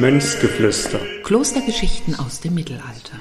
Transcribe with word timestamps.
Mönchsgeflüster. 0.00 0.98
Klostergeschichten 1.24 2.14
aus 2.14 2.40
dem 2.40 2.54
Mittelalter. 2.54 3.20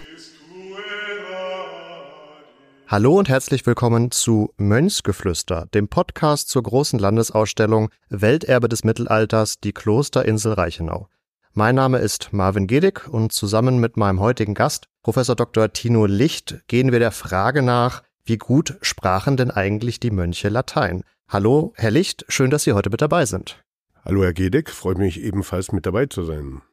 Hallo 2.87 3.17
und 3.19 3.27
herzlich 3.27 3.65
willkommen 3.65 4.11
zu 4.11 4.53
Mönchsgeflüster, 4.57 5.67
dem 5.73 5.89
Podcast 5.89 6.47
zur 6.47 6.63
großen 6.63 6.97
Landesausstellung 6.97 7.89
Welterbe 8.09 8.69
des 8.69 8.83
Mittelalters, 8.83 9.59
die 9.59 9.73
Klosterinsel 9.73 10.53
Reichenau. 10.53 11.09
Mein 11.53 11.75
Name 11.75 11.97
ist 11.97 12.31
Marvin 12.31 12.65
Gedig 12.65 13.07
und 13.07 13.33
zusammen 13.33 13.79
mit 13.79 13.97
meinem 13.97 14.19
heutigen 14.19 14.53
Gast, 14.53 14.87
Professor 15.03 15.35
Dr. 15.35 15.73
Tino 15.73 16.05
Licht, 16.05 16.61
gehen 16.67 16.91
wir 16.91 16.99
der 16.99 17.11
Frage 17.11 17.61
nach, 17.61 18.03
wie 18.23 18.37
gut 18.37 18.77
sprachen 18.81 19.35
denn 19.35 19.51
eigentlich 19.51 19.99
die 19.99 20.11
Mönche 20.11 20.49
Latein? 20.49 21.03
Hallo, 21.31 21.73
Herr 21.75 21.91
Licht, 21.91 22.25
schön, 22.27 22.49
dass 22.49 22.63
Sie 22.63 22.73
heute 22.73 22.89
mit 22.89 23.03
dabei 23.03 23.23
sind. 23.27 23.63
Hallo, 24.03 24.23
Herr 24.23 24.33
Gedig, 24.33 24.71
freut 24.71 24.97
mich 24.97 25.21
ebenfalls 25.21 25.71
mit 25.71 25.85
dabei 25.85 26.07
zu 26.07 26.23
sein. 26.23 26.63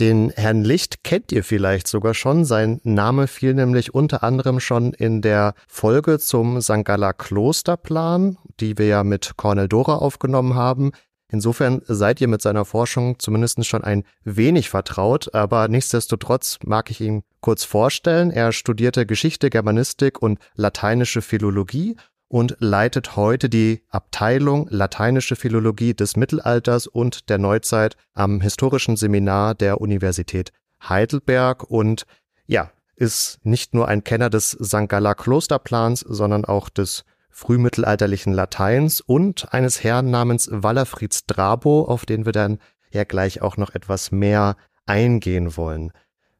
Den 0.00 0.30
Herrn 0.30 0.64
Licht 0.64 1.04
kennt 1.04 1.30
ihr 1.30 1.44
vielleicht 1.44 1.86
sogar 1.86 2.12
schon. 2.12 2.44
Sein 2.44 2.80
Name 2.82 3.28
fiel 3.28 3.54
nämlich 3.54 3.94
unter 3.94 4.24
anderem 4.24 4.58
schon 4.58 4.92
in 4.92 5.22
der 5.22 5.54
Folge 5.68 6.18
zum 6.18 6.60
St. 6.60 6.84
Galler 6.84 7.12
Klosterplan, 7.12 8.38
die 8.58 8.76
wir 8.76 8.86
ja 8.86 9.04
mit 9.04 9.36
Cornel 9.36 9.68
Dora 9.68 9.94
aufgenommen 9.94 10.56
haben. 10.56 10.90
Insofern 11.30 11.80
seid 11.86 12.20
ihr 12.20 12.28
mit 12.28 12.42
seiner 12.42 12.64
Forschung 12.64 13.20
zumindest 13.20 13.64
schon 13.66 13.84
ein 13.84 14.02
wenig 14.24 14.68
vertraut, 14.68 15.32
aber 15.32 15.68
nichtsdestotrotz 15.68 16.58
mag 16.64 16.90
ich 16.90 17.00
ihn 17.00 17.22
kurz 17.40 17.62
vorstellen. 17.62 18.32
Er 18.32 18.50
studierte 18.50 19.06
Geschichte, 19.06 19.48
Germanistik 19.48 20.20
und 20.20 20.40
lateinische 20.56 21.22
Philologie 21.22 21.94
und 22.28 22.56
leitet 22.58 23.16
heute 23.16 23.48
die 23.48 23.82
Abteilung 23.88 24.66
Lateinische 24.70 25.36
Philologie 25.36 25.94
des 25.94 26.16
Mittelalters 26.16 26.86
und 26.86 27.28
der 27.28 27.38
Neuzeit 27.38 27.96
am 28.14 28.40
Historischen 28.40 28.96
Seminar 28.96 29.54
der 29.54 29.80
Universität 29.80 30.52
Heidelberg 30.82 31.64
und 31.64 32.06
ja, 32.46 32.70
ist 32.96 33.38
nicht 33.44 33.74
nur 33.74 33.88
ein 33.88 34.04
Kenner 34.04 34.30
des 34.30 34.50
St. 34.50 34.88
Galler 34.88 35.14
Klosterplans, 35.14 36.00
sondern 36.00 36.44
auch 36.44 36.68
des 36.68 37.04
frühmittelalterlichen 37.30 38.32
Lateins 38.32 39.02
und 39.02 39.52
eines 39.52 39.84
Herrn 39.84 40.10
namens 40.10 40.48
Wallerfried 40.50 41.12
Strabo, 41.12 41.84
auf 41.84 42.06
den 42.06 42.24
wir 42.24 42.32
dann 42.32 42.58
ja 42.90 43.04
gleich 43.04 43.42
auch 43.42 43.58
noch 43.58 43.74
etwas 43.74 44.10
mehr 44.10 44.56
eingehen 44.86 45.56
wollen. 45.56 45.92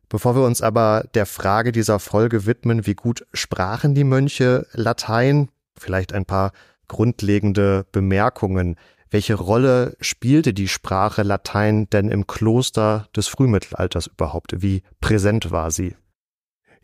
Bevor 0.08 0.36
wir 0.36 0.42
uns 0.42 0.62
aber 0.62 1.04
der 1.14 1.26
Frage 1.26 1.72
dieser 1.72 1.98
Folge 1.98 2.46
widmen, 2.46 2.86
wie 2.86 2.94
gut 2.94 3.26
sprachen 3.34 3.94
die 3.94 4.04
Mönche 4.04 4.66
Latein, 4.72 5.48
vielleicht 5.78 6.12
ein 6.12 6.24
paar 6.24 6.52
grundlegende 6.88 7.86
Bemerkungen. 7.92 8.76
Welche 9.10 9.34
Rolle 9.34 9.96
spielte 10.00 10.52
die 10.52 10.68
Sprache 10.68 11.22
Latein 11.22 11.88
denn 11.90 12.08
im 12.08 12.26
Kloster 12.26 13.08
des 13.14 13.28
Frühmittelalters 13.28 14.08
überhaupt? 14.08 14.62
Wie 14.62 14.82
präsent 15.00 15.50
war 15.50 15.70
sie? 15.70 15.94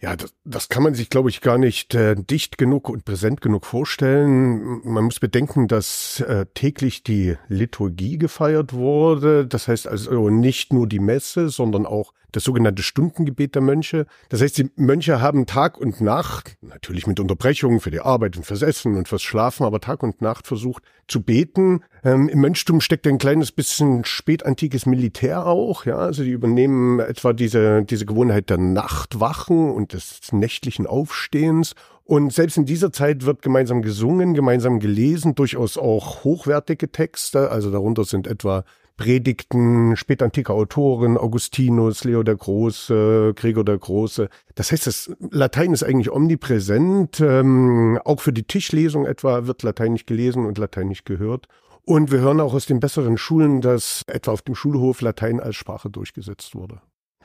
Ja, 0.03 0.17
das, 0.17 0.35
das 0.45 0.69
kann 0.69 0.83
man 0.83 0.95
sich, 0.95 1.11
glaube 1.11 1.31
ich, 1.31 1.41
gar 1.41 1.59
nicht 1.59 1.95
äh, 1.95 2.17
dicht 2.17 2.59
genug 2.59 2.89
und 2.89 3.05
präsent 3.05 3.41
genug 3.41 3.65
vorstellen. 3.65 4.81
Man 4.83 5.05
muss 5.05 5.21
bedenken, 5.21 5.69
dass 5.69 6.19
äh, 6.21 6.47
täglich 6.55 7.05
die 7.05 7.37
Liturgie 7.47 8.19
gefeiert 8.19 8.73
wurde. 8.73 9.47
Das 9.47 9.69
heißt 9.69 9.87
also 9.87 10.29
nicht 10.29 10.73
nur 10.73 10.89
die 10.89 10.99
Messe, 10.99 11.51
sondern 11.51 11.87
auch 11.87 12.15
das 12.33 12.45
sogenannte 12.45 12.83
Stundengebet 12.83 13.55
der 13.55 13.63
Mönche. 13.63 14.07
Das 14.29 14.41
heißt, 14.41 14.59
die 14.59 14.71
Mönche 14.77 15.21
haben 15.21 15.47
Tag 15.47 15.79
und 15.79 16.01
Nacht, 16.01 16.57
natürlich 16.61 17.07
mit 17.07 17.21
Unterbrechungen 17.21 17.81
für 17.81 17.91
die 17.91 18.01
Arbeit 18.01 18.37
und 18.37 18.45
fürs 18.45 18.63
Essen 18.63 18.97
und 18.97 19.09
fürs 19.09 19.23
Schlafen, 19.23 19.65
aber 19.65 19.81
Tag 19.81 20.03
und 20.03 20.21
Nacht 20.23 20.47
versucht 20.47 20.83
zu 21.09 21.23
beten. 21.23 21.83
Ähm, 22.03 22.29
Im 22.29 22.41
Mönchtum 22.41 22.81
steckt 22.81 23.07
ein 23.07 23.19
kleines 23.19 23.53
bisschen 23.53 24.05
spätantikes 24.05 24.87
Militär 24.87 25.47
auch. 25.47 25.85
Ja, 25.85 25.97
also 25.97 26.25
die 26.25 26.31
übernehmen 26.31 27.01
etwa 27.01 27.33
diese, 27.33 27.83
diese 27.83 28.07
Gewohnheit 28.07 28.51
der 28.51 28.59
Nachtwachen 28.59 29.71
und 29.71 29.93
des 29.93 30.33
nächtlichen 30.33 30.87
Aufstehens. 30.87 31.75
Und 32.05 32.33
selbst 32.33 32.57
in 32.57 32.67
dieser 32.67 32.93
Zeit 32.93 33.25
wird 33.25 33.43
gemeinsam 33.43 33.81
gesungen, 33.83 34.35
gemeinsam 34.35 34.81
gelesen, 34.81 35.35
durchaus 35.35 35.79
auch 35.79 36.25
hochwertige 36.25 36.91
Texte. 36.91 37.51
Also 37.51 37.71
darunter 37.71 38.05
sind 38.05 38.27
etwa 38.27 38.65
Predigten 38.97 39.97
spätantiker 39.97 40.55
Autoren, 40.55 41.17
Augustinus, 41.17 42.05
Leo 42.05 42.23
der 42.23 42.37
Große, 42.37 43.33
Gregor 43.35 43.65
der 43.65 43.79
Große. 43.79 44.29
Das 44.55 44.73
heißt, 44.73 44.87
das 44.87 45.13
Latein 45.31 45.73
ist 45.73 45.83
eigentlich 45.83 46.11
omnipräsent. 46.11 47.21
Ähm, 47.21 47.99
auch 48.05 48.21
für 48.21 48.33
die 48.33 48.45
Tischlesung 48.45 49.07
etwa 49.07 49.47
wird 49.47 49.63
Latein 49.63 49.93
nicht 49.93 50.07
gelesen 50.07 50.47
und 50.47 50.59
Latein 50.59 50.89
nicht 50.89 51.05
gehört. 51.05 51.47
Und 51.85 52.13
wir 52.13 52.21
hören 52.21 52.41
auch 52.41 52.55
aus 52.55 52.67
den 52.67 52.81
besseren 52.81 53.19
Schulen, 53.19 53.61
dass 53.61 54.03
etwa 54.07 54.33
auf 54.33 54.43
dem 54.43 54.55
Schulhof 54.55 55.01
Latein 55.01 55.41
als 55.41 55.57
Sprache 55.57 55.91
durchgesetzt 55.91 56.55
wurde. 56.55 56.81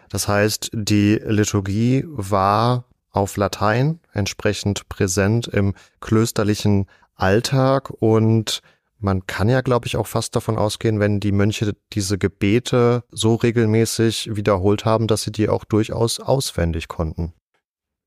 Das 0.09 0.27
heißt, 0.27 0.71
die 0.73 1.21
Liturgie 1.23 2.05
war 2.07 2.85
auf 3.11 3.37
Latein 3.37 3.99
entsprechend 4.13 4.89
präsent 4.89 5.47
im 5.47 5.73
klösterlichen 5.99 6.87
Alltag 7.15 7.91
und 7.99 8.61
man 8.99 9.27
kann 9.27 9.49
ja, 9.49 9.61
glaube 9.61 9.87
ich, 9.87 9.97
auch 9.97 10.07
fast 10.07 10.35
davon 10.35 10.57
ausgehen, 10.57 10.99
wenn 10.99 11.19
die 11.19 11.31
Mönche 11.31 11.75
diese 11.93 12.17
Gebete 12.17 13.03
so 13.11 13.35
regelmäßig 13.35 14.35
wiederholt 14.35 14.85
haben, 14.85 15.07
dass 15.07 15.23
sie 15.23 15.31
die 15.31 15.49
auch 15.49 15.65
durchaus 15.65 16.19
auswendig 16.19 16.87
konnten. 16.87 17.33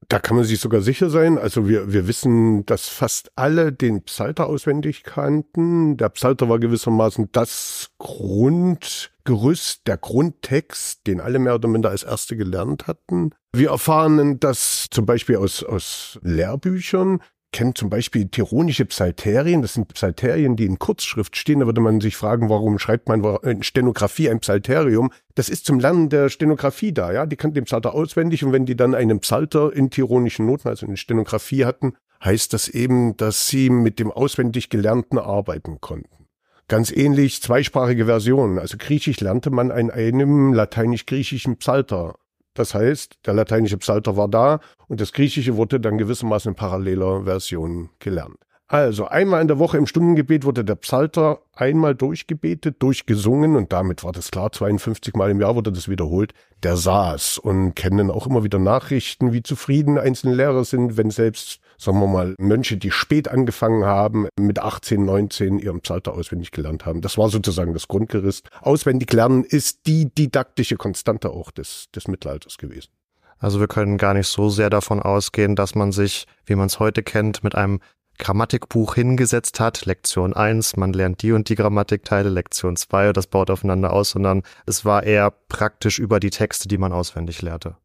Da 0.08 0.18
kann 0.18 0.36
man 0.36 0.44
sich 0.44 0.58
sogar 0.58 0.80
sicher 0.80 1.10
sein. 1.10 1.38
Also 1.38 1.68
wir, 1.68 1.92
wir 1.92 2.08
wissen, 2.08 2.66
dass 2.66 2.88
fast 2.88 3.30
alle 3.36 3.72
den 3.72 4.02
Psalter 4.02 4.46
auswendig 4.46 5.04
kannten. 5.04 5.96
Der 5.96 6.08
Psalter 6.08 6.48
war 6.48 6.58
gewissermaßen 6.58 7.28
das 7.30 7.90
Grundgerüst, 7.98 9.86
der 9.86 9.98
Grundtext, 9.98 11.06
den 11.06 11.20
alle 11.20 11.38
mehr 11.38 11.54
oder 11.54 11.68
minder 11.68 11.90
als 11.90 12.02
Erste 12.02 12.36
gelernt 12.36 12.88
hatten. 12.88 13.30
Wir 13.52 13.70
erfahren 13.70 14.40
das 14.40 14.88
zum 14.90 15.06
Beispiel 15.06 15.36
aus, 15.36 15.62
aus 15.62 16.18
Lehrbüchern, 16.22 17.20
kennt 17.52 17.78
zum 17.78 17.90
Beispiel 17.90 18.28
tironische 18.28 18.84
Psalterien. 18.84 19.62
Das 19.62 19.74
sind 19.74 19.92
Psalterien, 19.94 20.56
die 20.56 20.66
in 20.66 20.78
Kurzschrift 20.78 21.36
stehen. 21.36 21.60
Da 21.60 21.66
würde 21.66 21.80
man 21.80 22.00
sich 22.00 22.16
fragen, 22.16 22.48
warum 22.48 22.78
schreibt 22.78 23.08
man 23.08 23.24
in 23.42 23.62
Stenografie 23.62 24.30
ein 24.30 24.40
Psalterium? 24.40 25.10
Das 25.34 25.48
ist 25.48 25.66
zum 25.66 25.80
Lernen 25.80 26.08
der 26.08 26.28
Stenografie 26.28 26.92
da, 26.92 27.12
ja. 27.12 27.26
Die 27.26 27.36
kannten 27.36 27.56
den 27.56 27.64
Psalter 27.64 27.94
auswendig 27.94 28.44
und 28.44 28.52
wenn 28.52 28.66
die 28.66 28.76
dann 28.76 28.94
einen 28.94 29.20
Psalter 29.20 29.72
in 29.72 29.90
tironischen 29.90 30.46
Noten, 30.46 30.68
also 30.68 30.86
in 30.86 30.96
Stenografie 30.96 31.64
hatten, 31.64 31.94
heißt 32.24 32.52
das 32.52 32.68
eben, 32.68 33.16
dass 33.16 33.48
sie 33.48 33.70
mit 33.70 33.98
dem 33.98 34.10
auswendig 34.10 34.68
Gelernten 34.68 35.18
arbeiten 35.18 35.80
konnten. 35.80 36.26
Ganz 36.68 36.92
ähnlich 36.92 37.42
zweisprachige 37.42 38.06
Versionen. 38.06 38.58
Also 38.58 38.76
Griechisch 38.78 39.20
lernte 39.20 39.50
man 39.50 39.70
in 39.70 39.90
einem 39.90 40.52
lateinisch-griechischen 40.52 41.56
Psalter 41.56 42.14
das 42.60 42.74
heißt, 42.74 43.18
der 43.26 43.34
lateinische 43.34 43.78
Psalter 43.78 44.16
war 44.16 44.28
da 44.28 44.60
und 44.86 45.00
das 45.00 45.12
Griechische 45.12 45.56
wurde 45.56 45.80
dann 45.80 45.98
gewissermaßen 45.98 46.50
in 46.50 46.54
paralleler 46.54 47.24
Version 47.24 47.88
gelernt. 47.98 48.36
Also 48.68 49.06
einmal 49.06 49.40
in 49.42 49.48
der 49.48 49.58
Woche 49.58 49.78
im 49.78 49.86
Stundengebet 49.86 50.44
wurde 50.44 50.64
der 50.64 50.76
Psalter 50.76 51.40
einmal 51.54 51.96
durchgebetet, 51.96 52.76
durchgesungen 52.80 53.56
und 53.56 53.72
damit 53.72 54.04
war 54.04 54.12
das 54.12 54.30
klar, 54.30 54.52
52 54.52 55.16
Mal 55.16 55.30
im 55.30 55.40
Jahr 55.40 55.56
wurde 55.56 55.72
das 55.72 55.88
wiederholt. 55.88 56.34
Der 56.62 56.76
saß 56.76 57.38
und 57.38 57.74
kennen 57.74 58.12
auch 58.12 58.28
immer 58.28 58.44
wieder 58.44 58.60
Nachrichten, 58.60 59.32
wie 59.32 59.42
zufrieden 59.42 59.98
einzelne 59.98 60.36
Lehrer 60.36 60.64
sind, 60.64 60.96
wenn 60.96 61.10
selbst 61.10 61.60
sagen 61.80 61.98
wir 61.98 62.06
mal, 62.06 62.34
Mönche, 62.38 62.76
die 62.76 62.90
spät 62.90 63.28
angefangen 63.28 63.84
haben, 63.84 64.28
mit 64.38 64.58
18, 64.58 65.04
19 65.04 65.58
ihren 65.58 65.80
Psalter 65.80 66.12
auswendig 66.12 66.50
gelernt 66.50 66.84
haben. 66.84 67.00
Das 67.00 67.16
war 67.16 67.30
sozusagen 67.30 67.72
das 67.72 67.88
Grundgerüst. 67.88 68.48
Auswendig 68.60 69.12
lernen 69.12 69.44
ist 69.44 69.86
die 69.86 70.14
didaktische 70.14 70.76
Konstante 70.76 71.30
auch 71.30 71.50
des, 71.50 71.86
des 71.94 72.06
Mittelalters 72.06 72.58
gewesen. 72.58 72.90
Also 73.38 73.58
wir 73.58 73.68
können 73.68 73.96
gar 73.96 74.12
nicht 74.12 74.26
so 74.26 74.50
sehr 74.50 74.68
davon 74.68 75.00
ausgehen, 75.00 75.56
dass 75.56 75.74
man 75.74 75.92
sich, 75.92 76.26
wie 76.44 76.54
man 76.54 76.66
es 76.66 76.78
heute 76.78 77.02
kennt, 77.02 77.42
mit 77.42 77.54
einem 77.54 77.80
Grammatikbuch 78.18 78.96
hingesetzt 78.96 79.60
hat, 79.60 79.86
Lektion 79.86 80.34
1, 80.34 80.76
man 80.76 80.92
lernt 80.92 81.22
die 81.22 81.32
und 81.32 81.48
die 81.48 81.54
Grammatikteile, 81.54 82.28
Lektion 82.28 82.76
2, 82.76 83.14
das 83.14 83.26
baut 83.26 83.48
aufeinander 83.48 83.94
aus, 83.94 84.10
sondern 84.10 84.42
es 84.66 84.84
war 84.84 85.04
eher 85.04 85.32
praktisch 85.48 85.98
über 85.98 86.20
die 86.20 86.28
Texte, 86.28 86.68
die 86.68 86.76
man 86.76 86.92
auswendig 86.92 87.40
lehrte. 87.40 87.76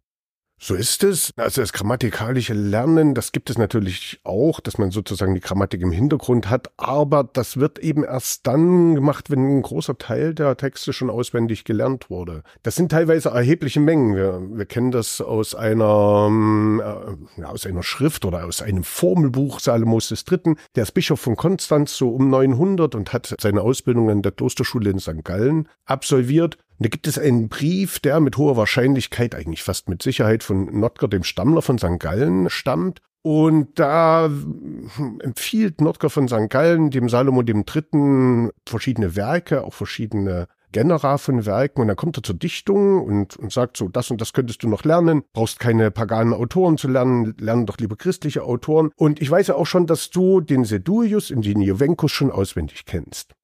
So 0.57 0.73
ist 0.73 1.03
es. 1.03 1.31
Also 1.35 1.61
das 1.61 1.73
grammatikalische 1.73 2.53
Lernen, 2.53 3.13
das 3.13 3.33
gibt 3.33 3.49
es 3.49 3.57
natürlich 3.57 4.21
auch, 4.23 4.61
dass 4.61 4.77
man 4.77 4.89
sozusagen 4.89 5.35
die 5.35 5.41
Grammatik 5.41 5.81
im 5.81 5.91
Hintergrund 5.91 6.49
hat, 6.49 6.71
aber 6.77 7.25
das 7.25 7.57
wird 7.57 7.77
eben 7.79 8.05
erst 8.05 8.47
dann 8.47 8.95
gemacht, 8.95 9.29
wenn 9.29 9.57
ein 9.57 9.61
großer 9.61 9.97
Teil 9.97 10.33
der 10.33 10.55
Texte 10.55 10.93
schon 10.93 11.09
auswendig 11.09 11.65
gelernt 11.65 12.09
wurde. 12.09 12.41
Das 12.63 12.75
sind 12.75 12.89
teilweise 12.89 13.29
erhebliche 13.29 13.81
Mengen. 13.81 14.15
Wir, 14.15 14.41
wir 14.49 14.65
kennen 14.65 14.91
das 14.91 15.19
aus 15.19 15.55
einer, 15.55 17.17
äh, 17.37 17.43
aus 17.43 17.65
einer 17.65 17.83
Schrift 17.83 18.23
oder 18.23 18.45
aus 18.45 18.61
einem 18.61 18.85
Formelbuch 18.85 19.59
Salomos 19.59 20.09
III. 20.11 20.55
Der 20.75 20.83
ist 20.83 20.93
Bischof 20.93 21.19
von 21.19 21.35
Konstanz 21.35 21.97
so 21.97 22.09
um 22.09 22.29
900 22.29 22.95
und 22.95 23.11
hat 23.11 23.35
seine 23.41 23.61
Ausbildung 23.61 24.09
an 24.09 24.21
der 24.21 24.31
Klosterschule 24.31 24.89
in 24.89 24.99
St. 24.99 25.23
Gallen 25.23 25.67
absolviert 25.85 26.57
und 26.77 26.85
da 26.85 26.89
gibt 26.89 27.07
es 27.07 27.17
einen 27.17 27.47
Brief, 27.47 27.99
der 27.99 28.19
mit 28.19 28.37
hoher 28.37 28.57
Wahrscheinlichkeit, 28.57 29.33
eigentlich 29.33 29.63
fast 29.63 29.87
mit 29.87 30.01
Sicherheit 30.03 30.43
von 30.43 30.79
Notker, 30.79 31.07
dem 31.07 31.23
Stammler 31.23 31.61
von 31.61 31.77
St. 31.77 31.99
Gallen, 31.99 32.49
stammt. 32.49 33.01
Und 33.21 33.79
da 33.79 34.25
hm, 34.27 35.19
empfiehlt 35.21 35.81
Notker 35.81 36.09
von 36.09 36.27
St. 36.27 36.49
Gallen 36.49 36.91
dem 36.91 37.09
Salomo 37.09 37.41
Dritten 37.43 38.51
verschiedene 38.67 39.15
Werke, 39.15 39.63
auch 39.63 39.73
verschiedene 39.73 40.47
Genera 40.75 41.17
von 41.17 41.45
Werken 41.45 41.81
und 41.81 41.87
dann 41.87 41.95
kommt 41.95 42.17
er 42.17 42.23
zur 42.23 42.35
Dichtung 42.35 43.01
und, 43.01 43.37
und 43.37 43.53
sagt 43.53 43.77
so, 43.77 43.87
das 43.87 44.11
und 44.11 44.19
das 44.19 44.33
könntest 44.33 44.61
du 44.61 44.67
noch 44.67 44.83
lernen, 44.83 45.23
brauchst 45.31 45.57
keine 45.57 45.89
paganen 45.89 46.33
Autoren 46.33 46.77
zu 46.77 46.89
lernen, 46.89 47.33
lernen 47.39 47.65
doch 47.65 47.77
lieber 47.77 47.95
christliche 47.95 48.43
Autoren. 48.43 48.91
Und 48.97 49.21
ich 49.21 49.31
weiß 49.31 49.47
ja 49.47 49.55
auch 49.55 49.67
schon, 49.67 49.87
dass 49.87 50.09
du 50.09 50.41
den 50.41 50.65
Seduius 50.65 51.31
und 51.31 51.45
den 51.45 51.61
Jovenkus 51.61 52.11
schon 52.11 52.29
auswendig 52.29 52.83
kennst. 52.85 53.35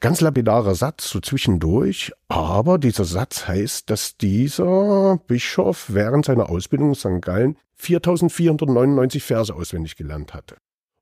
Ganz 0.00 0.20
lapidarer 0.20 0.74
Satz 0.74 1.08
so 1.08 1.20
zwischendurch, 1.20 2.12
aber 2.28 2.78
dieser 2.78 3.04
Satz 3.04 3.48
heißt, 3.48 3.88
dass 3.88 4.16
dieser 4.18 5.18
Bischof 5.26 5.86
während 5.88 6.26
seiner 6.26 6.50
Ausbildung 6.50 6.90
in 6.90 6.94
St. 6.94 7.22
Gallen 7.22 7.56
4499 7.76 9.22
Verse 9.22 9.54
auswendig 9.54 9.96
gelernt 9.96 10.34
hatte. 10.34 10.56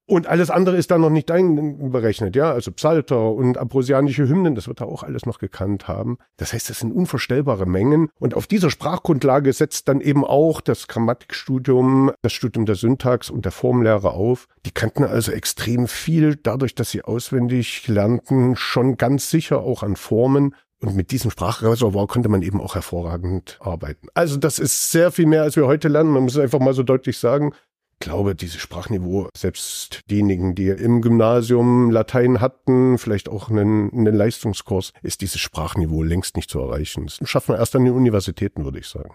Und 0.07 0.27
alles 0.27 0.51
andere 0.51 0.77
ist 0.77 0.91
da 0.91 0.99
noch 0.99 1.09
nicht 1.09 1.31
einberechnet, 1.31 2.37
ja, 2.37 2.53
also 2.53 2.71
Psalter 2.73 3.33
und 3.33 3.57
ambrosianische 3.57 4.29
Hymnen, 4.29 4.55
das 4.55 4.69
wird 4.69 4.83
er 4.83 4.87
auch 4.87 5.03
alles 5.03 5.25
noch 5.25 5.39
gekannt 5.39 5.89
haben. 5.89 6.19
Das 6.37 6.53
heißt, 6.53 6.69
das 6.69 6.81
sind 6.81 6.93
unvorstellbare 6.93 7.65
Mengen. 7.65 8.11
Und 8.19 8.35
auf 8.35 8.47
dieser 8.47 8.69
Sprachgrundlage 8.69 9.51
setzt 9.55 9.89
dann 9.89 10.03
eben 10.03 10.23
auch 10.23 10.61
das 10.61 10.89
Grammatikstudium, 10.89 12.13
das 12.21 12.35
Studium 12.35 12.67
der 12.67 12.75
Syntax 12.75 13.31
und 13.31 13.47
der 13.47 13.53
Formlehre 13.53 14.11
auf. 14.11 14.47
Die 14.67 14.73
kannten 14.73 15.05
also 15.05 15.33
extrem 15.33 15.89
viel, 15.89 16.37
dadurch, 16.37 16.75
dass 16.75 16.91
sie 16.91 17.03
auswendig 17.03 17.89
lernten, 17.89 18.57
schon 18.57 18.99
ganz 18.99 19.31
sicher 19.31 19.61
auch 19.61 19.83
an 19.83 19.97
Formen. 19.97 20.55
Und 20.81 20.97
mit 20.97 21.13
diesem 21.13 21.31
Sprachreservoir 21.31 22.09
konnte 22.09 22.29
man 22.29 22.43
eben 22.43 22.61
auch 22.61 22.75
hervorragend 22.75 23.59
arbeiten. 23.63 24.09
Also 24.13 24.37
das 24.37 24.59
ist 24.59 24.91
sehr 24.91 25.11
viel 25.13 25.25
mehr, 25.25 25.43
als 25.43 25.57
wir 25.57 25.67
heute 25.67 25.89
lernen. 25.89 26.11
Man 26.11 26.25
muss 26.25 26.35
es 26.35 26.43
einfach 26.43 26.61
mal 26.61 26.75
so 26.75 26.83
deutlich 26.83 27.17
sagen 27.17 27.55
glaube, 28.01 28.35
dieses 28.35 28.61
Sprachniveau, 28.61 29.29
selbst 29.37 30.01
diejenigen, 30.11 30.55
die 30.55 30.69
im 30.69 31.03
Gymnasium 31.03 31.91
Latein 31.91 32.41
hatten, 32.41 32.99
vielleicht 32.99 33.29
auch 33.29 33.51
einen, 33.51 33.93
einen 33.93 34.15
Leistungskurs, 34.15 34.93
ist 35.03 35.21
dieses 35.21 35.41
Sprachniveau 35.41 36.03
längst 36.03 36.37
nicht 36.37 36.51
zu 36.51 36.61
erreichen. 36.61 37.07
Das 37.07 37.29
schafft 37.29 37.49
man 37.49 37.59
erst 37.59 37.77
an 37.77 37.85
den 37.85 37.95
Universitäten, 37.95 38.65
würde 38.65 38.79
ich 38.79 38.89
sagen. 38.89 39.15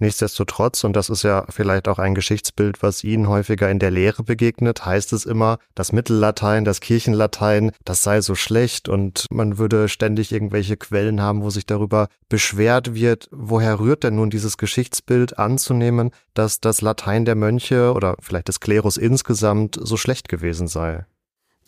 Nichtsdestotrotz, 0.00 0.82
und 0.82 0.94
das 0.96 1.10
ist 1.10 1.24
ja 1.24 1.44
vielleicht 1.50 1.86
auch 1.86 1.98
ein 1.98 2.14
Geschichtsbild, 2.14 2.82
was 2.82 3.04
Ihnen 3.04 3.28
häufiger 3.28 3.70
in 3.70 3.78
der 3.78 3.90
Lehre 3.90 4.22
begegnet, 4.22 4.86
heißt 4.86 5.12
es 5.12 5.26
immer, 5.26 5.58
das 5.74 5.92
Mittellatein, 5.92 6.64
das 6.64 6.80
Kirchenlatein, 6.80 7.72
das 7.84 8.02
sei 8.02 8.22
so 8.22 8.34
schlecht 8.34 8.88
und 8.88 9.26
man 9.30 9.58
würde 9.58 9.90
ständig 9.90 10.32
irgendwelche 10.32 10.78
Quellen 10.78 11.20
haben, 11.20 11.42
wo 11.42 11.50
sich 11.50 11.66
darüber 11.66 12.08
beschwert 12.30 12.94
wird. 12.94 13.28
Woher 13.30 13.78
rührt 13.78 14.02
denn 14.02 14.16
nun 14.16 14.30
dieses 14.30 14.56
Geschichtsbild 14.56 15.38
anzunehmen, 15.38 16.12
dass 16.32 16.60
das 16.60 16.80
Latein 16.80 17.26
der 17.26 17.34
Mönche 17.34 17.92
oder 17.92 18.16
vielleicht 18.20 18.48
des 18.48 18.60
Klerus 18.60 18.96
insgesamt 18.96 19.78
so 19.78 19.98
schlecht 19.98 20.30
gewesen 20.30 20.66
sei? 20.66 21.04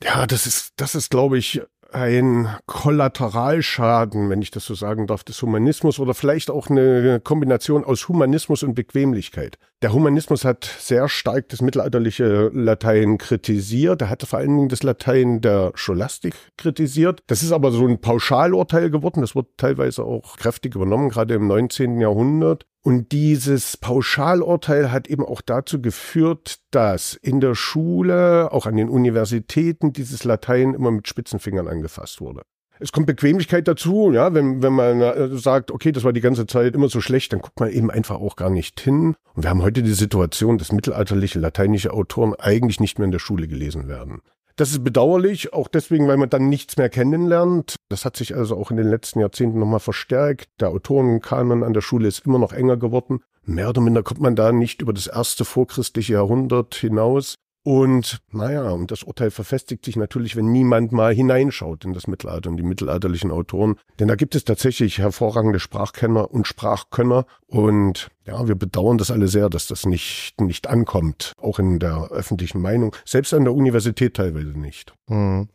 Ja, 0.03 0.27
das 0.27 0.47
ist, 0.47 0.73
das 0.77 0.95
ist, 0.95 1.11
glaube 1.11 1.37
ich, 1.37 1.61
ein 1.95 2.49
Kollateralschaden, 2.67 4.31
wenn 4.31 4.43
ich 4.43 4.51
das 4.51 4.65
so 4.65 4.75
sagen 4.75 5.07
darf, 5.07 5.25
des 5.25 5.41
Humanismus 5.43 5.99
oder 5.99 6.15
vielleicht 6.15 6.51
auch 6.51 6.69
eine 6.69 7.21
Kombination 7.21 7.85
aus 7.85 8.09
Humanismus 8.09 8.63
und 8.63 8.75
Bequemlichkeit. 8.75 9.59
Der 9.83 9.93
Humanismus 9.93 10.45
hat 10.45 10.65
sehr 10.65 11.09
stark 11.09 11.49
das 11.49 11.61
mittelalterliche 11.61 12.51
Latein 12.55 13.19
kritisiert. 13.19 14.03
Er 14.03 14.11
hatte 14.11 14.27
vor 14.27 14.39
allen 14.39 14.57
Dingen 14.57 14.69
das 14.69 14.83
Latein 14.83 15.41
der 15.41 15.73
Scholastik 15.75 16.35
kritisiert. 16.57 17.23
Das 17.27 17.43
ist 17.43 17.53
aber 17.53 17.73
so 17.73 17.87
ein 17.87 18.01
Pauschalurteil 18.01 18.91
geworden. 18.91 19.21
Das 19.21 19.35
wird 19.35 19.49
teilweise 19.57 20.05
auch 20.05 20.37
kräftig 20.37 20.75
übernommen, 20.75 21.09
gerade 21.09 21.35
im 21.35 21.47
19. 21.47 22.01
Jahrhundert. 22.01 22.67
Und 22.85 23.13
dieses 23.13 23.77
Pauschalurteil 23.77 24.91
hat 24.91 25.07
eben 25.07 25.25
auch 25.25 25.41
dazu 25.41 25.81
geführt, 25.81 26.59
dass 26.73 27.15
in 27.15 27.41
der 27.41 27.55
Schule, 27.55 28.53
auch 28.53 28.67
an 28.67 28.77
den 28.77 28.89
Universitäten, 28.89 29.93
dieses 29.93 30.25
Latein 30.25 30.75
immer 30.75 30.91
mit 30.91 31.07
Spitzenfingern 31.07 31.69
angefasst 31.69 32.21
wurde. 32.21 32.43
Es 32.81 32.91
kommt 32.91 33.07
Bequemlichkeit 33.07 33.69
dazu, 33.69 34.11
ja, 34.13 34.35
wenn, 34.35 34.61
wenn 34.61 34.73
man 34.73 35.01
äh, 35.01 35.29
sagt, 35.37 35.71
okay, 35.71 35.93
das 35.93 36.03
war 36.03 36.13
die 36.13 36.21
ganze 36.21 36.47
Zeit 36.47 36.75
immer 36.75 36.89
so 36.89 37.01
schlecht, 37.01 37.33
dann 37.33 37.41
guckt 37.41 37.61
man 37.61 37.71
eben 37.71 37.93
einfach 37.93 38.17
auch 38.17 38.35
gar 38.35 38.51
nicht 38.51 38.81
hin. 38.81 39.15
Und 39.35 39.45
wir 39.45 39.51
haben 39.51 39.63
heute 39.63 39.85
die 39.85 39.93
Situation, 39.93 40.59
dass 40.59 40.73
mittelalterliche 40.73 41.39
lateinische 41.39 41.93
Autoren 41.93 42.35
eigentlich 42.35 42.81
nicht 42.81 42.99
mehr 42.99 43.05
in 43.05 43.13
der 43.13 43.21
Schule 43.21 43.47
gelesen 43.47 43.87
werden. 43.87 44.23
Das 44.57 44.71
ist 44.71 44.85
bedauerlich, 44.85 45.53
auch 45.53 45.69
deswegen, 45.69 46.09
weil 46.09 46.19
man 46.19 46.29
dann 46.29 46.49
nichts 46.49 46.77
mehr 46.77 46.91
kennenlernt. 46.91 47.77
Das 47.89 48.05
hat 48.05 48.17
sich 48.17 48.35
also 48.35 48.57
auch 48.57 48.71
in 48.71 48.77
den 48.77 48.89
letzten 48.89 49.21
Jahrzehnten 49.21 49.59
nochmal 49.59 49.81
verstärkt. 49.81 50.49
Der 50.61 50.69
Autorenkanon 50.69 51.63
an 51.63 51.73
der 51.73 51.81
Schule 51.81 52.09
ist 52.09 52.27
immer 52.27 52.39
noch 52.39 52.53
enger 52.53 52.77
geworden. 52.77 53.21
Mehr 53.45 53.71
oder 53.71 53.81
minder 53.81 54.03
kommt 54.03 54.21
man 54.21 54.37
da 54.37 54.53
nicht 54.53 54.83
über 54.83 54.93
das 54.93 55.07
erste 55.07 55.45
vorchristliche 55.45 56.15
Jahrhundert 56.15 56.75
hinaus. 56.75 57.37
Und 57.65 58.19
naja, 58.33 58.71
und 58.71 58.91
das 58.91 59.05
Urteil 59.05 59.31
verfestigt 59.31 59.85
sich 59.85 59.95
natürlich, 59.95 60.35
wenn 60.35 60.51
niemand 60.51 60.91
mal 60.91 61.15
hineinschaut 61.15 61.85
in 61.85 61.93
das 61.93 62.09
Mittelalter 62.09 62.51
und 62.51 62.57
die 62.57 62.65
mittelalterlichen 62.65 63.31
Autoren. 63.31 63.77
Denn 64.01 64.09
da 64.09 64.17
gibt 64.17 64.35
es 64.35 64.45
tatsächlich 64.45 64.99
hervorragende 64.99 65.61
Sprachkenner 65.61 66.31
und 66.33 66.49
Sprachkönner. 66.49 67.25
Und 67.47 68.11
ja, 68.27 68.49
wir 68.49 68.57
bedauern 68.57 68.99
das 68.99 69.13
alle 69.13 69.29
sehr, 69.29 69.49
dass 69.49 69.69
das 69.69 69.87
nicht, 69.87 70.41
nicht 70.41 70.69
ankommt, 70.69 71.35
auch 71.41 71.61
in 71.61 71.79
der 71.79 72.09
öffentlichen 72.11 72.61
Meinung, 72.61 72.97
selbst 73.05 73.33
an 73.33 73.45
der 73.45 73.55
Universität 73.55 74.15
teilweise 74.15 74.59
nicht. 74.59 74.93
Hm. 75.09 75.49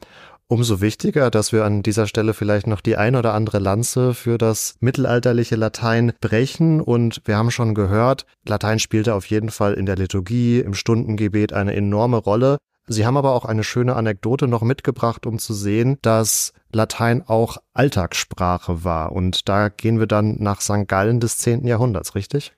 Umso 0.50 0.80
wichtiger, 0.80 1.30
dass 1.30 1.52
wir 1.52 1.66
an 1.66 1.84
dieser 1.84 2.08
Stelle 2.08 2.34
vielleicht 2.34 2.68
noch 2.68 2.80
die 2.80 2.96
ein 2.96 3.18
oder 3.18 3.34
andere 3.34 3.60
Lanze 3.60 4.14
für 4.14 4.38
das 4.38 4.76
mittelalterliche 4.80 5.58
Latein 5.58 6.14
brechen. 6.22 6.80
Und 6.80 7.22
wir 7.26 7.36
haben 7.36 7.52
schon 7.52 7.76
gehört, 7.76 8.26
Latein 8.48 8.80
spielte 8.80 9.14
auf 9.14 9.26
jeden 9.26 9.50
Fall 9.50 9.74
in 9.74 9.86
der 9.86 9.98
Liturgie, 9.98 10.60
im 10.60 10.74
Stundengebet 10.74 11.52
eine 11.52 11.76
enorme 11.76 12.16
Rolle. 12.16 12.58
Sie 12.88 13.06
haben 13.06 13.18
aber 13.18 13.34
auch 13.34 13.44
eine 13.44 13.66
schöne 13.66 13.98
Anekdote 13.98 14.48
noch 14.48 14.62
mitgebracht, 14.62 15.26
um 15.26 15.38
zu 15.38 15.54
sehen, 15.54 15.98
dass 16.02 16.54
Latein 16.72 17.24
auch 17.28 17.58
Alltagssprache 17.74 18.86
war. 18.86 19.12
Und 19.12 19.50
da 19.50 19.68
gehen 19.68 20.00
wir 20.00 20.08
dann 20.08 20.38
nach 20.40 20.62
St. 20.62 20.88
Gallen 20.88 21.20
des 21.20 21.40
10. 21.40 21.68
Jahrhunderts, 21.68 22.16
richtig? 22.16 22.54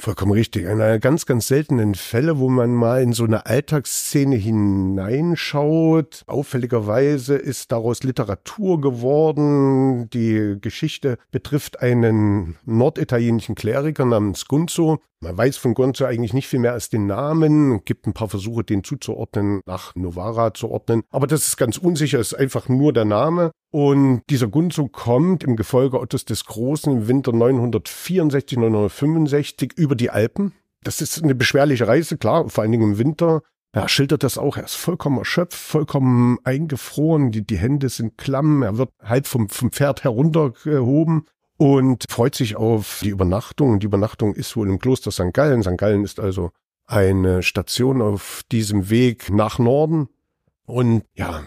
Vollkommen 0.00 0.32
richtig. 0.32 0.66
Einer 0.66 0.98
ganz, 0.98 1.26
ganz 1.26 1.46
seltenen 1.46 1.94
Fälle, 1.94 2.38
wo 2.38 2.48
man 2.48 2.72
mal 2.72 3.02
in 3.02 3.12
so 3.12 3.24
eine 3.24 3.44
Alltagsszene 3.44 4.34
hineinschaut. 4.34 6.22
Auffälligerweise 6.26 7.36
ist 7.36 7.70
daraus 7.70 8.02
Literatur 8.02 8.80
geworden. 8.80 10.08
Die 10.08 10.56
Geschichte 10.58 11.18
betrifft 11.30 11.82
einen 11.82 12.56
norditalienischen 12.64 13.54
Kleriker 13.54 14.06
namens 14.06 14.48
Gunzo. 14.48 15.00
Man 15.22 15.36
weiß 15.36 15.58
von 15.58 15.74
Gonzo 15.74 16.06
eigentlich 16.06 16.32
nicht 16.32 16.48
viel 16.48 16.60
mehr 16.60 16.72
als 16.72 16.88
den 16.88 17.06
Namen, 17.06 17.84
gibt 17.84 18.06
ein 18.06 18.14
paar 18.14 18.30
Versuche, 18.30 18.64
den 18.64 18.84
zuzuordnen, 18.84 19.60
nach 19.66 19.94
Novara 19.94 20.54
zu 20.54 20.70
ordnen. 20.70 21.02
Aber 21.10 21.26
das 21.26 21.46
ist 21.46 21.58
ganz 21.58 21.76
unsicher, 21.76 22.18
ist 22.18 22.32
einfach 22.32 22.70
nur 22.70 22.94
der 22.94 23.04
Name. 23.04 23.50
Und 23.70 24.22
dieser 24.30 24.48
Gunzo 24.48 24.88
kommt 24.88 25.44
im 25.44 25.56
Gefolge 25.56 26.00
Ottos 26.00 26.24
des 26.24 26.46
Großen 26.46 26.90
im 26.90 27.06
Winter 27.06 27.32
964, 27.32 28.56
965 28.58 29.74
über 29.76 29.89
die 29.96 30.10
Alpen. 30.10 30.52
Das 30.82 31.00
ist 31.00 31.22
eine 31.22 31.34
beschwerliche 31.34 31.86
Reise, 31.86 32.16
klar, 32.16 32.48
vor 32.48 32.62
allen 32.62 32.72
Dingen 32.72 32.92
im 32.92 32.98
Winter. 32.98 33.42
Er 33.72 33.88
schildert 33.88 34.24
das 34.24 34.36
auch, 34.36 34.56
er 34.56 34.64
ist 34.64 34.74
vollkommen 34.74 35.18
erschöpft, 35.18 35.58
vollkommen 35.58 36.38
eingefroren, 36.42 37.30
die, 37.30 37.46
die 37.46 37.58
Hände 37.58 37.88
sind 37.88 38.18
klamm, 38.18 38.62
er 38.62 38.78
wird 38.78 38.90
halb 39.02 39.26
vom, 39.28 39.48
vom 39.48 39.70
Pferd 39.70 40.02
heruntergehoben 40.02 41.26
und 41.56 42.04
freut 42.08 42.34
sich 42.34 42.56
auf 42.56 43.00
die 43.04 43.10
Übernachtung. 43.10 43.78
Die 43.78 43.86
Übernachtung 43.86 44.34
ist 44.34 44.56
wohl 44.56 44.68
im 44.68 44.78
Kloster 44.78 45.12
St. 45.12 45.32
Gallen. 45.32 45.62
St. 45.62 45.76
Gallen 45.76 46.04
ist 46.04 46.18
also 46.18 46.50
eine 46.86 47.42
Station 47.42 48.02
auf 48.02 48.42
diesem 48.50 48.90
Weg 48.90 49.30
nach 49.30 49.58
Norden. 49.58 50.08
Und 50.70 51.02
ja, 51.14 51.42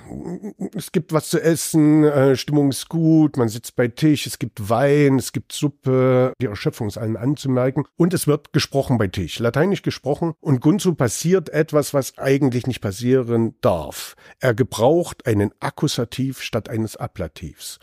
es 0.76 0.92
gibt 0.92 1.14
was 1.14 1.30
zu 1.30 1.42
essen, 1.42 2.04
äh, 2.04 2.36
Stimmung 2.36 2.70
ist 2.70 2.90
gut, 2.90 3.38
man 3.38 3.48
sitzt 3.48 3.76
bei 3.76 3.88
Tisch, 3.88 4.28
es 4.28 4.38
gibt 4.38 4.70
Wein, 4.70 5.18
es 5.18 5.32
gibt 5.32 5.54
Suppe, 5.54 6.34
die 6.42 6.48
Erschöpfung 6.48 6.88
ist 6.88 6.98
allen 6.98 7.16
anzumerken. 7.16 7.86
Und 7.96 8.14
es 8.14 8.28
wird 8.28 8.52
gesprochen 8.52 8.98
bei 8.98 9.08
Tisch, 9.08 9.40
lateinisch 9.40 9.82
gesprochen. 9.82 10.34
Und 10.42 10.60
Gunzu 10.60 10.96
passiert 10.96 11.50
etwas, 11.50 11.94
was 11.94 12.18
eigentlich 12.18 12.68
nicht 12.68 12.82
passieren 12.82 13.56
darf. 13.62 14.16
Er 14.40 14.54
gebraucht 14.54 15.26
einen 15.26 15.52
Akkusativ 15.60 16.42
statt 16.42 16.70
eines 16.70 16.98
Ablativs. 16.98 17.80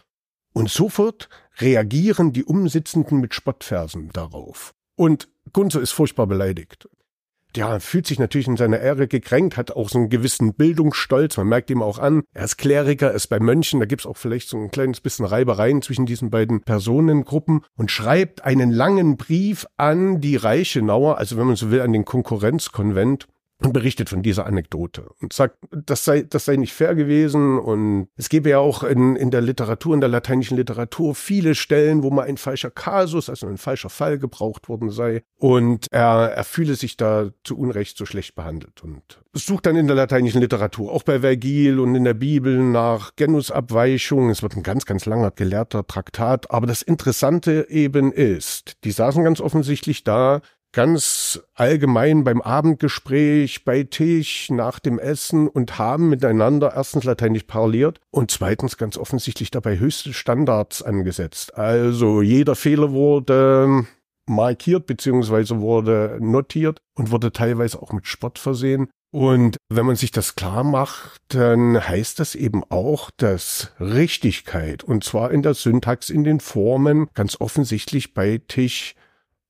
Und 0.52 0.68
sofort 0.68 1.28
reagieren 1.59 2.32
die 2.32 2.44
Umsitzenden 2.44 3.18
mit 3.20 3.35
Spottversen 3.35 4.11
darauf. 4.12 4.75
Und 4.97 5.28
Gunzo 5.52 5.80
ist 5.80 5.92
furchtbar 5.92 6.26
beleidigt. 6.26 6.88
Ja, 7.57 7.80
fühlt 7.80 8.07
sich 8.07 8.21
natürlich 8.21 8.47
in 8.47 8.57
seiner 8.57 8.78
Ehre 8.78 9.09
gekränkt, 9.09 9.57
hat 9.57 9.73
auch 9.73 9.88
so 9.88 9.99
einen 9.99 10.09
gewissen 10.09 10.54
Bildungsstolz. 10.54 11.37
Man 11.37 11.49
merkt 11.49 11.71
ihm 11.71 11.83
auch 11.83 11.99
an, 11.99 12.23
er 12.33 12.45
ist 12.45 12.59
Kleriker, 12.59 13.09
er 13.09 13.14
ist 13.14 13.26
bei 13.26 13.40
Mönchen, 13.40 13.80
da 13.80 13.87
gibt's 13.87 14.07
auch 14.07 14.16
vielleicht 14.16 14.49
so 14.49 14.57
ein 14.57 14.71
kleines 14.71 15.00
bisschen 15.00 15.26
Reibereien 15.26 15.83
zwischen 15.83 16.07
diesen 16.07 16.30
beiden 16.30 16.62
Personengruppen. 16.62 17.62
Und 17.76 17.90
schreibt 17.90 18.45
einen 18.45 18.71
langen 18.71 19.16
Brief 19.16 19.66
an 19.76 20.21
die 20.21 20.37
Reichenauer, 20.37 21.19
also 21.19 21.37
wenn 21.37 21.47
man 21.47 21.57
so 21.57 21.73
will, 21.73 21.80
an 21.80 21.92
den 21.92 22.04
Konkurrenzkonvent 22.04 23.26
und 23.61 23.73
berichtet 23.73 24.09
von 24.09 24.23
dieser 24.23 24.47
Anekdote 24.47 25.09
und 25.21 25.33
sagt, 25.33 25.57
das 25.71 26.05
sei, 26.05 26.23
das 26.23 26.45
sei 26.45 26.57
nicht 26.57 26.73
fair 26.73 26.95
gewesen 26.95 27.59
und 27.59 28.09
es 28.17 28.29
gebe 28.29 28.50
ja 28.50 28.59
auch 28.59 28.83
in, 28.83 29.17
in 29.17 29.31
der 29.31 29.40
Literatur, 29.40 29.95
in 29.95 30.00
der 30.00 30.09
lateinischen 30.09 30.57
Literatur 30.57 31.14
viele 31.14 31.55
Stellen, 31.55 32.02
wo 32.02 32.11
mal 32.11 32.26
ein 32.26 32.37
falscher 32.37 32.71
Kasus, 32.71 33.29
also 33.29 33.47
ein 33.47 33.59
falscher 33.59 33.90
Fall 33.90 34.19
gebraucht 34.19 34.69
worden 34.69 34.90
sei 34.90 35.23
und 35.37 35.87
er, 35.90 36.33
er 36.35 36.45
fühle 36.45 36.75
sich 36.75 36.97
da 36.97 37.31
zu 37.45 37.59
Unrecht 37.59 37.97
so 37.97 38.07
schlecht 38.07 38.35
behandelt 38.35 38.83
und 38.83 39.21
sucht 39.35 39.67
dann 39.67 39.76
in 39.76 39.87
der 39.87 39.97
lateinischen 39.97 40.40
Literatur, 40.40 40.93
auch 40.93 41.02
bei 41.02 41.21
Vergil 41.21 41.79
und 41.79 41.95
in 41.95 42.05
der 42.05 42.14
Bibel 42.14 42.59
nach 42.59 43.14
Genusabweichungen. 43.17 44.31
Es 44.31 44.43
wird 44.43 44.57
ein 44.57 44.62
ganz, 44.62 44.87
ganz 44.87 45.07
langer 45.07 45.31
gelehrter 45.31 45.87
Traktat, 45.87 46.50
aber 46.50 46.67
das 46.67 46.83
Interessante 46.83 47.67
eben 47.69 48.12
ist, 48.12 48.76
die 48.85 48.90
saßen 48.90 49.23
ganz 49.23 49.40
offensichtlich 49.40 50.02
da, 50.05 50.40
ganz 50.73 51.41
allgemein 51.55 52.25
beim 52.25 52.41
Abendgespräch, 52.41 53.65
bei 53.65 53.83
Tisch, 53.83 54.50
nach 54.50 54.79
dem 54.79 54.99
Essen 54.99 55.49
und 55.49 55.79
haben 55.79 56.09
miteinander 56.09 56.73
erstens 56.75 57.05
lateinisch 57.05 57.45
parliert 57.45 58.00
und 58.11 58.31
zweitens 58.31 58.77
ganz 58.77 58.97
offensichtlich 58.97 59.50
dabei 59.50 59.79
höchste 59.79 60.12
Standards 60.12 60.83
angesetzt. 60.83 61.57
Also 61.57 62.23
jeder 62.23 62.55
Fehler 62.55 62.93
wurde 62.93 63.87
markiert 64.27 64.87
beziehungsweise 64.87 65.61
wurde 65.61 66.19
notiert 66.21 66.81
und 66.97 67.11
wurde 67.11 67.33
teilweise 67.33 67.83
auch 67.83 67.93
mit 67.93 68.07
Sport 68.07 68.39
versehen. 68.39 68.89
Und 69.12 69.57
wenn 69.69 69.87
man 69.87 69.97
sich 69.97 70.12
das 70.12 70.37
klar 70.37 70.62
macht, 70.62 71.17
dann 71.29 71.89
heißt 71.89 72.21
das 72.21 72.37
eben 72.37 72.62
auch, 72.71 73.11
dass 73.17 73.73
Richtigkeit, 73.81 74.85
und 74.85 75.03
zwar 75.03 75.33
in 75.33 75.43
der 75.43 75.55
Syntax, 75.55 76.11
in 76.11 76.23
den 76.23 76.39
Formen, 76.39 77.09
ganz 77.15 77.41
offensichtlich 77.41 78.15
bei 78.15 78.41
Tisch 78.47 78.95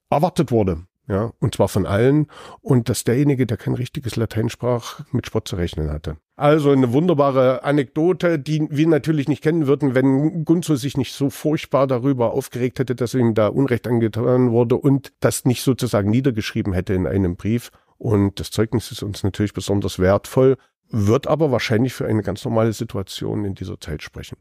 erwartet 0.08 0.50
wurde 0.50 0.86
ja, 1.10 1.32
und 1.40 1.56
zwar 1.56 1.66
von 1.66 1.86
allen, 1.86 2.28
und 2.60 2.88
dass 2.88 3.02
derjenige, 3.02 3.44
der 3.44 3.56
kein 3.56 3.74
richtiges 3.74 4.14
Latein 4.14 4.48
sprach, 4.48 5.00
mit 5.10 5.26
Spott 5.26 5.48
zu 5.48 5.56
rechnen 5.56 5.90
hatte. 5.90 6.16
Also 6.36 6.70
eine 6.70 6.92
wunderbare 6.92 7.64
Anekdote, 7.64 8.38
die 8.38 8.68
wir 8.70 8.86
natürlich 8.86 9.26
nicht 9.26 9.42
kennen 9.42 9.66
würden, 9.66 9.96
wenn 9.96 10.44
Gunzo 10.44 10.76
sich 10.76 10.96
nicht 10.96 11.12
so 11.12 11.28
furchtbar 11.28 11.88
darüber 11.88 12.32
aufgeregt 12.32 12.78
hätte, 12.78 12.94
dass 12.94 13.14
ihm 13.14 13.34
da 13.34 13.48
Unrecht 13.48 13.88
angetan 13.88 14.52
wurde 14.52 14.76
und 14.76 15.12
das 15.18 15.44
nicht 15.44 15.62
sozusagen 15.62 16.10
niedergeschrieben 16.10 16.72
hätte 16.72 16.94
in 16.94 17.08
einem 17.08 17.34
Brief. 17.34 17.72
Und 17.98 18.38
das 18.38 18.52
Zeugnis 18.52 18.92
ist 18.92 19.02
uns 19.02 19.24
natürlich 19.24 19.52
besonders 19.52 19.98
wertvoll, 19.98 20.58
wird 20.90 21.26
aber 21.26 21.50
wahrscheinlich 21.50 21.92
für 21.92 22.06
eine 22.06 22.22
ganz 22.22 22.44
normale 22.44 22.72
Situation 22.72 23.44
in 23.44 23.54
dieser 23.54 23.80
Zeit 23.80 24.02
sprechen 24.02 24.36